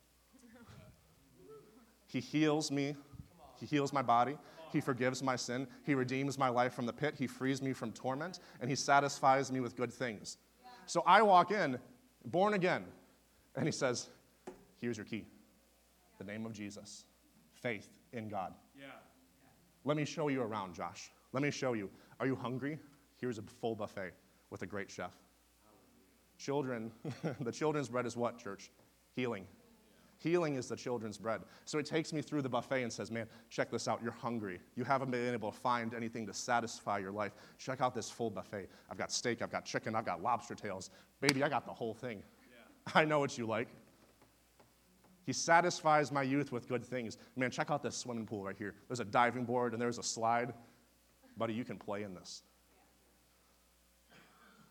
[2.06, 2.96] He heals me,
[3.56, 4.36] He heals my body,
[4.72, 7.92] He forgives my sin, He redeems my life from the pit, He frees me from
[7.92, 10.38] torment, and He satisfies me with good things.
[10.86, 11.78] So I walk in,
[12.24, 12.84] born again,
[13.54, 14.08] and He says,
[14.80, 15.26] Here's your key
[16.18, 17.04] the name of Jesus,
[17.54, 18.52] faith in God.
[18.78, 18.86] Yeah.
[19.84, 21.10] Let me show you around, Josh.
[21.32, 21.88] Let me show you.
[22.18, 22.78] Are you hungry?
[23.16, 24.12] Here's a full buffet
[24.50, 25.12] with a great chef.
[26.40, 26.90] Children,
[27.40, 28.70] the children's bread is what, church?
[29.14, 29.46] Healing.
[30.16, 31.42] Healing is the children's bread.
[31.66, 34.00] So it takes me through the buffet and says, Man, check this out.
[34.02, 34.58] You're hungry.
[34.74, 37.32] You haven't been able to find anything to satisfy your life.
[37.58, 38.70] Check out this full buffet.
[38.90, 40.90] I've got steak, I've got chicken, I've got lobster tails.
[41.20, 42.22] Baby, I got the whole thing.
[42.94, 43.68] I know what you like.
[45.26, 47.18] He satisfies my youth with good things.
[47.36, 48.74] Man, check out this swimming pool right here.
[48.88, 50.54] There's a diving board and there's a slide.
[51.36, 52.42] Buddy, you can play in this.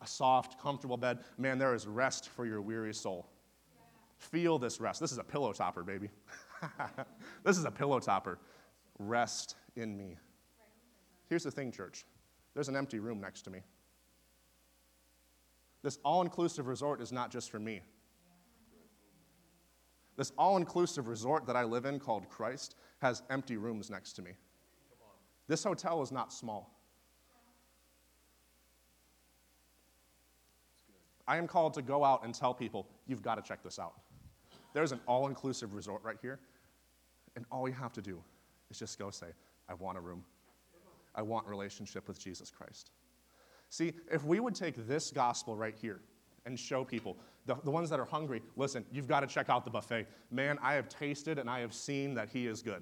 [0.02, 1.20] A soft, comfortable bed.
[1.38, 3.28] Man, there is rest for your weary soul.
[4.18, 5.00] Feel this rest.
[5.00, 6.10] This is a pillow topper, baby.
[7.44, 8.38] this is a pillow topper.
[8.98, 10.18] Rest in me.
[11.28, 12.06] Here's the thing, church
[12.54, 13.60] there's an empty room next to me.
[15.82, 17.82] This all inclusive resort is not just for me.
[20.18, 24.22] This all inclusive resort that I live in called Christ has empty rooms next to
[24.22, 24.32] me.
[25.48, 26.79] This hotel is not small.
[31.30, 33.94] I am called to go out and tell people, you've got to check this out.
[34.74, 36.40] There's an all inclusive resort right here,
[37.36, 38.20] and all you have to do
[38.72, 39.28] is just go say,
[39.70, 40.26] I want a room.
[41.14, 42.90] I want relationship with Jesus Christ.
[43.70, 46.02] See, if we would take this gospel right here
[46.48, 47.16] and show people,
[47.46, 50.08] the, the ones that are hungry, listen, you've got to check out the buffet.
[50.32, 52.82] Man, I have tasted and I have seen that He is good.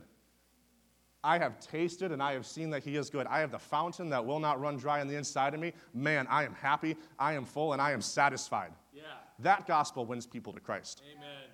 [1.24, 3.28] I have tasted and I have seen that He is good.
[3.28, 5.74] I have the fountain that will not run dry on the inside of me.
[5.94, 8.72] Man, I am happy, I am full, and I am satisfied.
[8.94, 9.04] Yeah.
[9.40, 11.02] That gospel wins people to Christ.
[11.12, 11.50] Amen.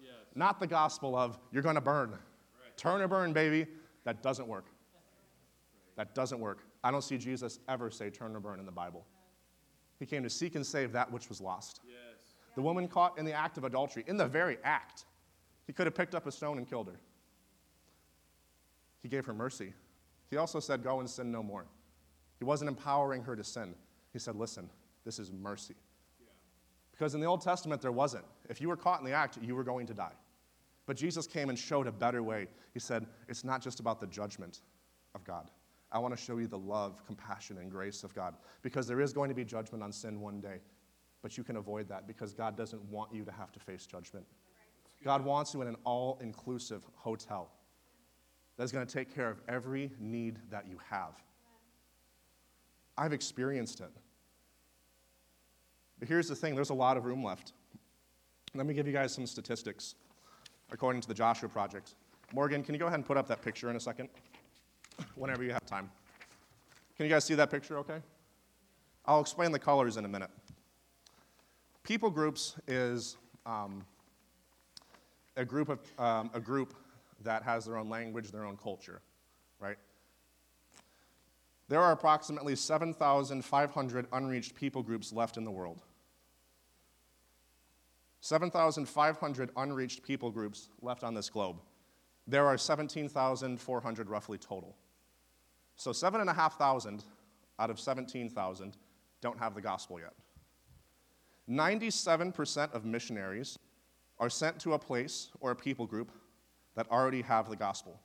[0.00, 0.10] Yes.
[0.34, 2.18] Not the gospel of, you're going to burn.
[2.76, 3.66] Turn or burn, baby.
[4.04, 4.66] That doesn't work.
[5.96, 6.64] That doesn't work.
[6.82, 9.06] I don't see Jesus ever say turn or burn in the Bible.
[9.98, 11.80] He came to seek and save that which was lost.
[11.86, 11.96] Yes.
[12.56, 15.04] The woman caught in the act of adultery, in the very act,
[15.66, 16.98] he could have picked up a stone and killed her.
[19.02, 19.74] He gave her mercy.
[20.30, 21.66] He also said, Go and sin no more.
[22.38, 23.74] He wasn't empowering her to sin.
[24.12, 24.70] He said, Listen,
[25.04, 25.74] this is mercy.
[26.92, 28.24] Because in the Old Testament, there wasn't.
[28.48, 30.12] If you were caught in the act, you were going to die.
[30.86, 32.46] But Jesus came and showed a better way.
[32.72, 34.60] He said, It's not just about the judgment
[35.14, 35.50] of God.
[35.90, 38.34] I want to show you the love, compassion, and grace of God.
[38.62, 40.60] Because there is going to be judgment on sin one day.
[41.20, 44.26] But you can avoid that because God doesn't want you to have to face judgment.
[45.04, 47.50] God wants you in an all inclusive hotel
[48.56, 51.14] that's going to take care of every need that you have.
[52.96, 53.90] I've experienced it.
[55.98, 57.52] But here's the thing there's a lot of room left.
[58.54, 59.94] Let me give you guys some statistics
[60.70, 61.94] according to the Joshua Project.
[62.34, 64.08] Morgan, can you go ahead and put up that picture in a second?
[65.14, 65.90] Whenever you have time.
[66.96, 67.98] Can you guys see that picture okay?
[69.06, 70.30] I'll explain the colors in a minute.
[71.82, 73.84] People groups is um,
[75.36, 76.74] a, group of, um, a group
[77.24, 79.00] that has their own language, their own culture,
[79.60, 79.76] right?
[81.68, 85.80] There are approximately 7,500 unreached people groups left in the world.
[88.20, 91.56] 7,500 unreached people groups left on this globe.
[92.26, 94.76] There are 17,400 roughly total.
[95.76, 97.02] So 7,500
[97.58, 98.76] out of 17,000
[99.20, 100.12] don't have the gospel yet.
[101.48, 103.58] 97% of missionaries
[104.18, 106.12] are sent to a place or a people group
[106.74, 108.00] that already have the gospel.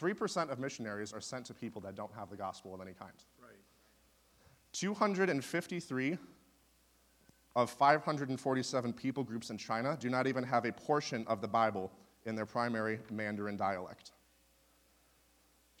[0.00, 3.12] 3% of missionaries are sent to people that don't have the gospel of any kind.
[3.40, 3.56] Right.
[4.72, 6.18] 253
[7.56, 11.90] of 547 people groups in China do not even have a portion of the Bible
[12.26, 14.12] in their primary Mandarin dialect.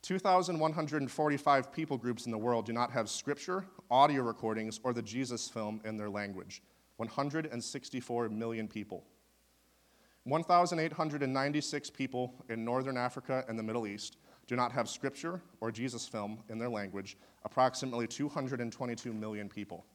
[0.02, 5.48] 2,145 people groups in the world do not have scripture, audio recordings, or the Jesus
[5.48, 6.62] film in their language.
[6.96, 9.04] 164 million people.
[10.28, 16.06] 1,896 people in Northern Africa and the Middle East do not have scripture or Jesus
[16.06, 19.86] film in their language, approximately 222 million people.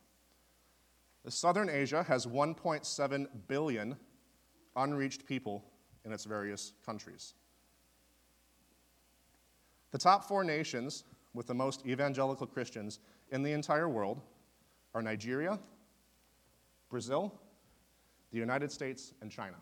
[1.23, 3.95] The Southern Asia has 1.7 billion
[4.75, 5.63] unreached people
[6.03, 7.35] in its various countries.
[9.91, 11.03] The top four nations
[11.35, 12.99] with the most evangelical Christians
[13.31, 14.21] in the entire world
[14.95, 15.59] are Nigeria,
[16.89, 17.39] Brazil,
[18.31, 19.57] the United States, and China.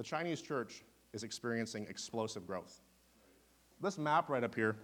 [0.00, 0.82] The Chinese church
[1.12, 2.80] is experiencing explosive growth.
[3.82, 4.76] This map right up here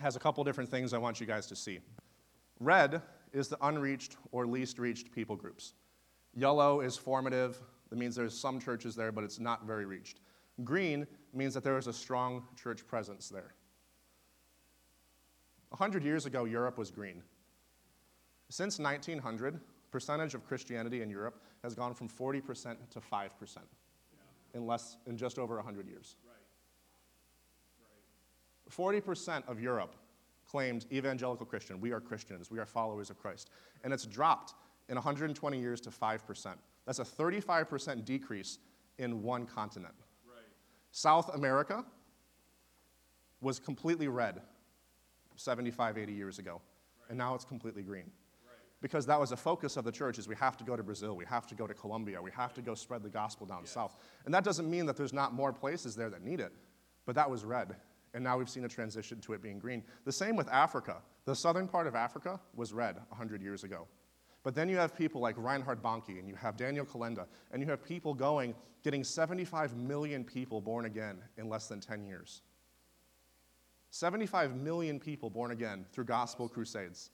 [0.00, 1.80] has a couple different things I want you guys to see.
[2.58, 3.02] Red
[3.34, 5.74] is the unreached or least reached people groups.
[6.34, 7.60] Yellow is formative,
[7.90, 10.20] that means there's some churches there, but it's not very reached.
[10.64, 13.52] Green means that there is a strong church presence there.
[15.72, 17.22] A hundred years ago, Europe was green.
[18.48, 19.60] Since 1900,
[19.90, 23.58] percentage of Christianity in Europe has gone from 40% to 5%
[24.54, 26.16] in less in just over 100 years.
[26.24, 26.36] Right.
[28.88, 29.04] Right.
[29.04, 29.96] 40% of Europe
[30.46, 31.80] claimed evangelical Christian.
[31.80, 32.50] We are Christians.
[32.50, 33.50] We are followers of Christ.
[33.84, 34.54] And it's dropped
[34.88, 36.54] in 120 years to 5%.
[36.84, 38.58] That's a 35% decrease
[38.98, 39.94] in one continent.
[40.26, 40.44] Right.
[40.90, 41.84] South America
[43.40, 44.40] was completely red
[45.36, 46.60] 75, 80 years ago.
[47.08, 48.10] And now it's completely green.
[48.82, 51.16] Because that was a focus of the church is we have to go to Brazil,
[51.16, 53.70] we have to go to Colombia, we have to go spread the gospel down Yes.
[53.70, 53.96] south.
[54.26, 56.52] And that doesn't mean that there's not more places there that need it,
[57.06, 57.76] but that was red.
[58.12, 59.84] And now we've seen a transition to it being green.
[60.04, 61.00] The same with Africa.
[61.24, 63.86] The southern part of Africa was red 100 years ago.
[64.42, 67.68] But then you have people like Reinhard Bonnke and you have Daniel Kolenda, and you
[67.68, 72.42] have people going, getting 75 million people born again in less than 10 years.
[73.90, 77.10] 75 million people born again through gospel crusades.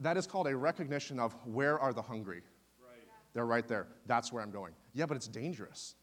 [0.00, 0.44] That is so awesome.
[0.44, 2.42] That is called a recognition of where are the hungry.
[2.80, 3.00] Right.
[3.32, 3.86] They're right there.
[4.06, 4.72] That's where I'm going.
[4.92, 5.94] Yeah, but it's dangerous.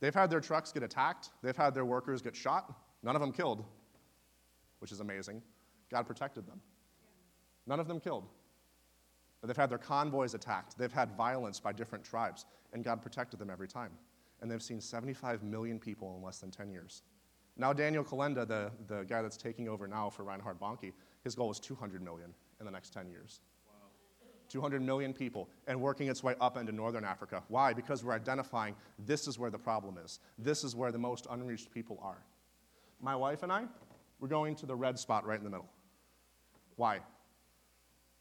[0.00, 3.32] They've had their trucks get attacked, they've had their workers get shot, none of them
[3.32, 3.64] killed,
[4.78, 5.42] which is amazing.
[5.90, 6.60] God protected them.
[7.66, 8.26] None of them killed.
[9.40, 13.38] But they've had their convoys attacked, they've had violence by different tribes, and God protected
[13.38, 13.90] them every time.
[14.40, 17.02] And they've seen 75 million people in less than 10 years.
[17.58, 20.92] Now, Daniel Kolenda, the, the guy that's taking over now for Reinhard Bonnke,
[21.24, 23.40] his goal is 200 million in the next 10 years.
[24.50, 27.42] 200 million people and working its way up into northern Africa.
[27.48, 27.72] Why?
[27.72, 28.74] Because we're identifying
[29.06, 30.18] this is where the problem is.
[30.38, 32.18] This is where the most unreached people are.
[33.00, 33.64] My wife and I,
[34.18, 35.70] we're going to the red spot right in the middle.
[36.76, 36.98] Why?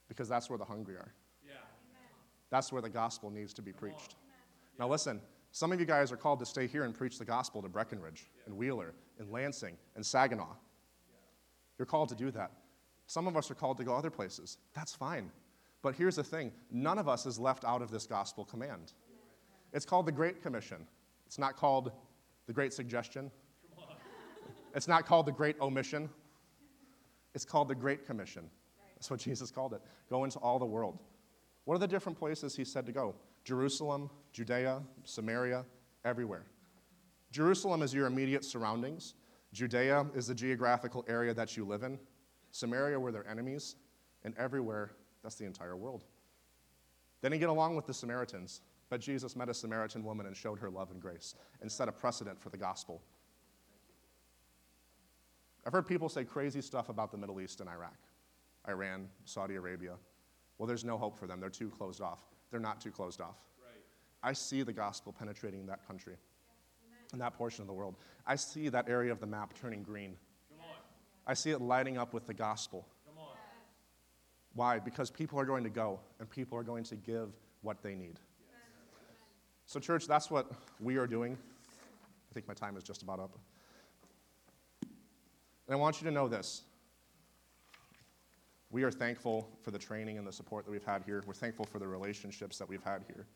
[0.08, 1.14] Because that's where the hungry are.
[1.46, 1.56] Yeah.
[2.52, 4.16] That's where the gospel needs to be preached.
[4.78, 5.20] Now, listen,
[5.52, 8.30] some of you guys are called to stay here and preach the gospel to Breckenridge
[8.46, 10.56] and Wheeler and Lansing and Saginaw.
[11.78, 12.52] You're called to do that.
[13.10, 14.60] Some of us are called to go other places.
[14.76, 15.32] That's fine.
[15.82, 18.94] But here's the thing none of us is left out of this gospel command.
[19.74, 20.86] It's called the Great Commission.
[21.26, 21.92] It's not called
[22.46, 23.32] the Great Suggestion.
[24.76, 26.08] It's not called the Great Omission.
[27.34, 28.48] It's called the Great Commission.
[28.94, 29.82] That's what Jesus called it.
[30.08, 31.00] Go into all the world.
[31.66, 33.16] What are the different places he said to go?
[33.44, 35.66] Jerusalem, Judea, Samaria,
[36.06, 36.46] everywhere.
[37.32, 39.16] Jerusalem is your immediate surroundings.
[39.52, 41.98] Judea is the geographical area that you live in.
[42.52, 43.76] Samaria were their enemies.
[44.24, 44.92] And everywhere,
[45.24, 46.04] that's the entire world.
[47.22, 48.62] Then he get along with the Samaritans.
[48.90, 51.92] But Jesus met a Samaritan woman and showed her love and grace and set a
[51.92, 53.02] precedent for the gospel.
[55.66, 57.98] I've heard people say crazy stuff about the Middle East and Iraq,
[58.68, 59.94] Iran, Saudi Arabia.
[60.58, 61.40] Well, there's no hope for them.
[61.40, 62.24] They're too closed off.
[62.50, 63.38] They're not too closed off.
[63.62, 63.84] Right.
[64.24, 66.16] I see the gospel penetrating that country,
[67.12, 67.96] and that portion of the world.
[68.26, 70.16] I see that area of the map turning green.
[71.26, 72.88] I see it lighting up with the gospel.
[73.06, 73.36] Come on.
[74.54, 74.80] Why?
[74.80, 77.30] Because people are going to go and people are going to give
[77.62, 78.20] what they need.
[79.66, 81.38] So, church, that's what we are doing.
[82.30, 83.38] I think my time is just about up.
[84.82, 86.64] And I want you to know this.
[88.72, 91.24] We are thankful for the training and the support that we've had here.
[91.28, 93.28] We're thankful for the relationships that we've had here.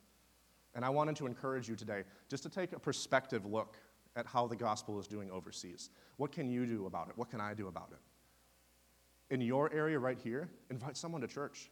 [0.75, 3.77] And I wanted to encourage you today just to take a perspective look
[4.16, 5.89] at how the gospel is doing overseas.
[6.18, 7.18] What can you do about it?
[7.18, 9.34] What can I do about it?
[9.34, 11.72] In your area right here, invite someone to church.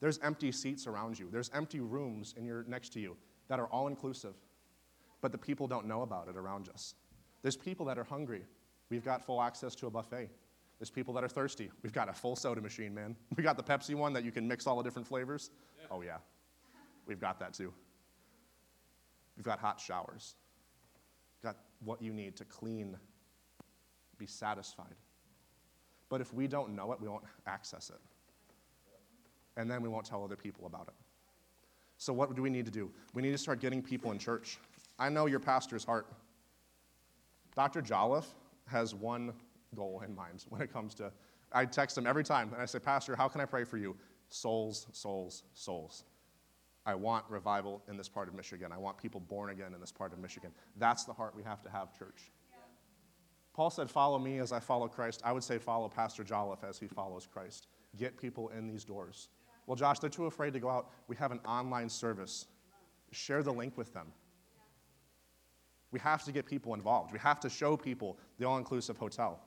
[0.00, 1.28] There's empty seats around you.
[1.30, 3.16] There's empty rooms in your next to you
[3.48, 4.34] that are all inclusive.
[5.20, 6.94] But the people don't know about it around us.
[7.42, 8.42] There's people that are hungry.
[8.90, 10.30] We've got full access to a buffet.
[10.78, 11.70] There's people that are thirsty.
[11.82, 13.16] We've got a full soda machine, man.
[13.36, 15.50] We got the Pepsi one that you can mix all the different flavors.
[15.90, 16.18] Oh yeah.
[17.06, 17.72] We've got that too.
[19.36, 20.34] We've got hot showers.
[21.84, 22.96] What you need to clean,
[24.18, 24.94] be satisfied.
[26.08, 28.00] But if we don't know it, we won't access it.
[29.56, 30.94] And then we won't tell other people about it.
[31.98, 32.90] So, what do we need to do?
[33.14, 34.58] We need to start getting people in church.
[34.98, 36.06] I know your pastor's heart.
[37.54, 37.80] Dr.
[37.80, 38.34] Jolliffe
[38.66, 39.32] has one
[39.74, 41.10] goal in mind when it comes to.
[41.52, 43.96] I text him every time and I say, Pastor, how can I pray for you?
[44.28, 46.04] Souls, souls, souls.
[46.86, 48.70] I want revival in this part of Michigan.
[48.72, 50.52] I want people born again in this part of Michigan.
[50.76, 52.30] That's the heart we have to have, church.
[53.52, 55.20] Paul said, Follow me as I follow Christ.
[55.24, 57.66] I would say, Follow Pastor Jolliffe as he follows Christ.
[57.96, 59.30] Get people in these doors.
[59.66, 60.90] Well, Josh, they're too afraid to go out.
[61.08, 62.46] We have an online service.
[63.10, 64.12] Share the link with them.
[65.90, 67.12] We have to get people involved.
[67.12, 69.40] We have to show people the all inclusive hotel.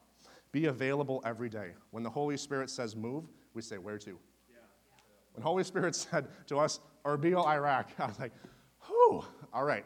[0.52, 1.72] Be available every day.
[1.92, 4.20] When the Holy Spirit says move, we say where to.
[5.40, 8.34] When Holy Spirit said to us, Erbil, Iraq, I was like,
[8.86, 9.24] whew,
[9.54, 9.86] all right.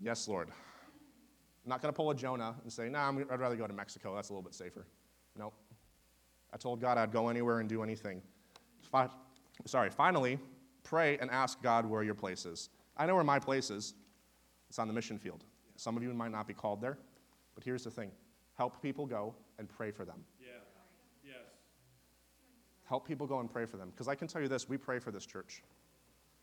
[0.00, 0.50] Yes, Lord.
[0.50, 3.72] I'm not going to pull a Jonah and say, nah, I'm- I'd rather go to
[3.72, 4.14] Mexico.
[4.14, 4.86] That's a little bit safer.
[5.36, 5.52] Nope.
[6.54, 8.22] I told God I'd go anywhere and do anything.
[8.82, 9.10] Five,
[9.66, 10.38] sorry, finally,
[10.84, 12.70] pray and ask God where your place is.
[12.96, 13.94] I know where my place is.
[14.68, 15.42] It's on the mission field.
[15.74, 16.98] Some of you might not be called there,
[17.56, 18.12] but here's the thing
[18.56, 20.24] help people go and pray for them.
[22.88, 22.90] Yes.
[22.90, 23.90] Help people go and pray for them.
[23.90, 25.62] Because I can tell you this we pray for this church.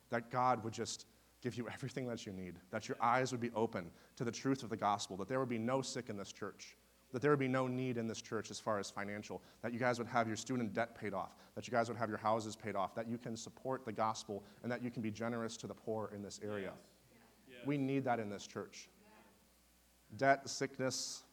[0.09, 1.07] That God would just
[1.41, 4.63] give you everything that you need, that your eyes would be open to the truth
[4.63, 6.75] of the gospel, that there would be no sick in this church,
[7.11, 9.79] that there would be no need in this church as far as financial, that you
[9.79, 12.55] guys would have your student debt paid off, that you guys would have your houses
[12.55, 15.67] paid off, that you can support the gospel, and that you can be generous to
[15.67, 16.71] the poor in this area.
[17.47, 17.59] Yes.
[17.65, 18.89] We need that in this church.
[20.17, 21.23] Debt, sickness,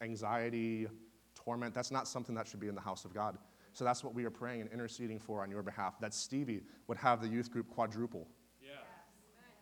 [0.00, 0.86] anxiety,
[1.34, 3.38] torment, that's not something that should be in the house of God.
[3.78, 6.98] So that's what we are praying and interceding for on your behalf, that Stevie would
[6.98, 8.26] have the youth group quadruple,
[8.60, 8.70] Yeah.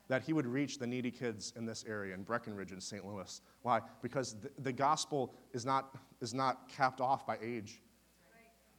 [0.08, 3.04] that he would reach the needy kids in this area, in Breckenridge and St.
[3.04, 3.42] Louis.
[3.60, 3.82] Why?
[4.00, 7.82] Because the, the gospel is not, is not capped off by age.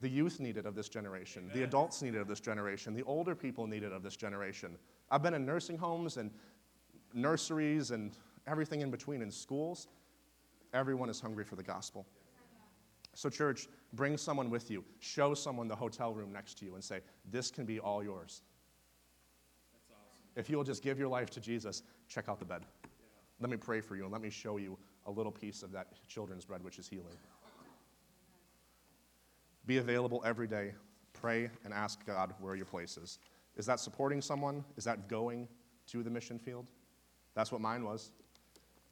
[0.00, 1.48] The youth needed of this generation.
[1.54, 2.92] The adults needed of this generation.
[2.92, 4.76] The older people needed of this generation.
[5.08, 6.32] I've been in nursing homes and
[7.14, 8.10] nurseries and
[8.48, 9.86] everything in between in schools.
[10.72, 12.06] Everyone is hungry for the gospel.
[13.18, 14.84] So, church, bring someone with you.
[15.00, 18.42] Show someone the hotel room next to you and say, This can be all yours.
[20.36, 22.62] If you will just give your life to Jesus, check out the bed.
[23.40, 25.88] Let me pray for you and let me show you a little piece of that
[26.06, 27.16] children's bread, which is healing.
[29.66, 30.74] Be available every day.
[31.12, 33.18] Pray and ask God where your place is.
[33.56, 34.64] Is that supporting someone?
[34.76, 35.48] Is that going
[35.88, 36.68] to the mission field?
[37.34, 38.12] That's what mine was.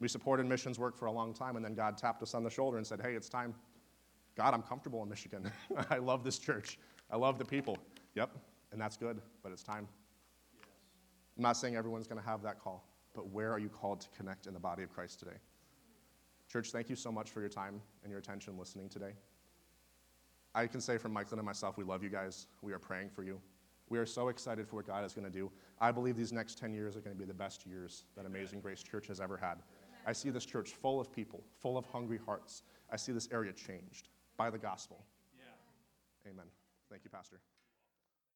[0.00, 2.50] We supported missions work for a long time, and then God tapped us on the
[2.50, 3.54] shoulder and said, Hey, it's time.
[4.36, 5.50] God, I'm comfortable in Michigan.
[5.90, 6.78] I love this church.
[7.10, 7.78] I love the people.
[8.14, 8.30] Yep,
[8.70, 9.88] and that's good, but it's time.
[10.54, 10.66] Yes.
[11.36, 12.84] I'm not saying everyone's going to have that call,
[13.14, 15.36] but where are you called to connect in the body of Christ today?
[16.52, 19.12] Church, thank you so much for your time and your attention listening today.
[20.54, 22.46] I can say from Michael and myself, we love you guys.
[22.62, 23.40] We are praying for you.
[23.88, 25.50] We are so excited for what God is going to do.
[25.80, 28.60] I believe these next 10 years are going to be the best years that Amazing
[28.60, 29.56] Grace Church has ever had.
[30.06, 32.62] I see this church full of people, full of hungry hearts.
[32.90, 35.04] I see this area changed by the gospel.
[35.38, 36.30] Yeah.
[36.30, 36.46] Amen.
[36.90, 37.40] Thank you, Pastor.